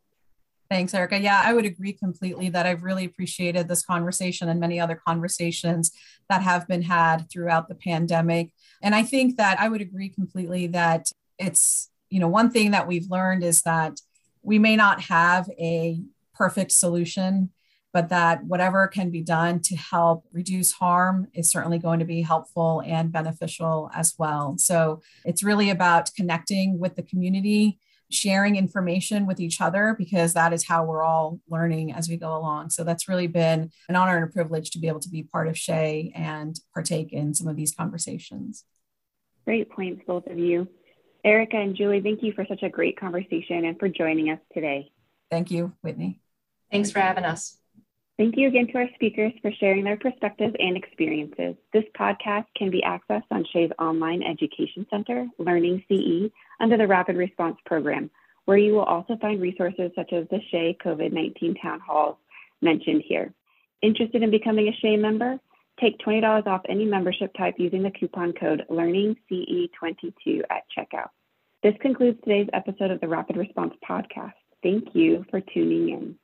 Thanks, 0.68 0.92
Erica. 0.92 1.18
Yeah, 1.18 1.40
I 1.42 1.54
would 1.54 1.64
agree 1.64 1.92
completely 1.92 2.50
that 2.50 2.66
I've 2.66 2.82
really 2.82 3.04
appreciated 3.04 3.68
this 3.68 3.84
conversation 3.84 4.48
and 4.48 4.60
many 4.60 4.80
other 4.80 5.00
conversations 5.06 5.92
that 6.28 6.42
have 6.42 6.66
been 6.66 6.82
had 6.82 7.30
throughout 7.30 7.68
the 7.68 7.76
pandemic. 7.76 8.52
And 8.86 8.94
I 8.94 9.02
think 9.02 9.36
that 9.38 9.58
I 9.58 9.68
would 9.68 9.80
agree 9.80 10.08
completely 10.08 10.68
that 10.68 11.10
it's, 11.40 11.90
you 12.08 12.20
know, 12.20 12.28
one 12.28 12.52
thing 12.52 12.70
that 12.70 12.86
we've 12.86 13.10
learned 13.10 13.42
is 13.42 13.62
that 13.62 14.00
we 14.42 14.60
may 14.60 14.76
not 14.76 15.00
have 15.00 15.50
a 15.58 16.00
perfect 16.32 16.70
solution, 16.70 17.50
but 17.92 18.10
that 18.10 18.44
whatever 18.44 18.86
can 18.86 19.10
be 19.10 19.22
done 19.22 19.58
to 19.62 19.74
help 19.74 20.24
reduce 20.30 20.70
harm 20.70 21.26
is 21.34 21.50
certainly 21.50 21.80
going 21.80 21.98
to 21.98 22.04
be 22.04 22.22
helpful 22.22 22.80
and 22.86 23.10
beneficial 23.10 23.90
as 23.92 24.14
well. 24.20 24.54
So 24.56 25.02
it's 25.24 25.42
really 25.42 25.70
about 25.70 26.14
connecting 26.14 26.78
with 26.78 26.94
the 26.94 27.02
community 27.02 27.80
sharing 28.10 28.56
information 28.56 29.26
with 29.26 29.40
each 29.40 29.60
other 29.60 29.94
because 29.98 30.34
that 30.34 30.52
is 30.52 30.66
how 30.66 30.84
we're 30.84 31.02
all 31.02 31.40
learning 31.48 31.92
as 31.92 32.08
we 32.08 32.16
go 32.16 32.36
along. 32.36 32.70
So 32.70 32.84
that's 32.84 33.08
really 33.08 33.26
been 33.26 33.70
an 33.88 33.96
honor 33.96 34.16
and 34.16 34.24
a 34.24 34.32
privilege 34.32 34.70
to 34.70 34.78
be 34.78 34.88
able 34.88 35.00
to 35.00 35.08
be 35.08 35.22
part 35.22 35.48
of 35.48 35.54
SHEA 35.54 36.12
and 36.14 36.58
partake 36.72 37.12
in 37.12 37.34
some 37.34 37.48
of 37.48 37.56
these 37.56 37.74
conversations. 37.74 38.64
Great 39.44 39.70
points, 39.70 40.02
both 40.06 40.26
of 40.26 40.38
you. 40.38 40.68
Erica 41.24 41.56
and 41.56 41.74
Julie, 41.74 42.00
thank 42.00 42.22
you 42.22 42.32
for 42.32 42.46
such 42.48 42.62
a 42.62 42.68
great 42.68 42.98
conversation 42.98 43.64
and 43.64 43.78
for 43.78 43.88
joining 43.88 44.30
us 44.30 44.38
today. 44.54 44.92
Thank 45.30 45.50
you, 45.50 45.72
Whitney. 45.82 46.20
Thanks 46.70 46.90
for 46.90 47.00
having 47.00 47.24
us. 47.24 47.58
Thank 48.18 48.38
you 48.38 48.48
again 48.48 48.66
to 48.68 48.78
our 48.78 48.88
speakers 48.94 49.34
for 49.42 49.52
sharing 49.52 49.84
their 49.84 49.98
perspectives 49.98 50.54
and 50.58 50.74
experiences. 50.74 51.54
This 51.74 51.84
podcast 51.98 52.46
can 52.56 52.70
be 52.70 52.80
accessed 52.80 53.26
on 53.30 53.44
SHEA's 53.52 53.72
online 53.78 54.22
education 54.22 54.86
center, 54.88 55.26
Learning 55.38 55.84
CE, 55.86 56.32
under 56.58 56.78
the 56.78 56.86
Rapid 56.86 57.16
Response 57.16 57.58
Program, 57.66 58.10
where 58.46 58.56
you 58.56 58.72
will 58.72 58.84
also 58.84 59.18
find 59.20 59.38
resources 59.38 59.90
such 59.94 60.14
as 60.14 60.26
the 60.30 60.40
SHEA 60.50 60.78
COVID 60.78 61.12
19 61.12 61.56
town 61.56 61.78
halls 61.80 62.16
mentioned 62.62 63.02
here. 63.06 63.34
Interested 63.82 64.22
in 64.22 64.30
becoming 64.30 64.68
a 64.68 64.86
SHEA 64.86 64.98
member? 64.98 65.38
Take 65.78 65.98
$20 65.98 66.46
off 66.46 66.62
any 66.70 66.86
membership 66.86 67.34
type 67.36 67.56
using 67.58 67.82
the 67.82 67.90
coupon 67.90 68.32
code 68.32 68.64
LearningCE22 68.70 70.40
at 70.48 70.62
checkout. 70.74 71.10
This 71.62 71.74
concludes 71.82 72.18
today's 72.24 72.48
episode 72.54 72.90
of 72.90 73.00
the 73.02 73.08
Rapid 73.08 73.36
Response 73.36 73.74
Podcast. 73.86 74.32
Thank 74.62 74.94
you 74.94 75.26
for 75.30 75.42
tuning 75.42 75.90
in. 75.90 76.18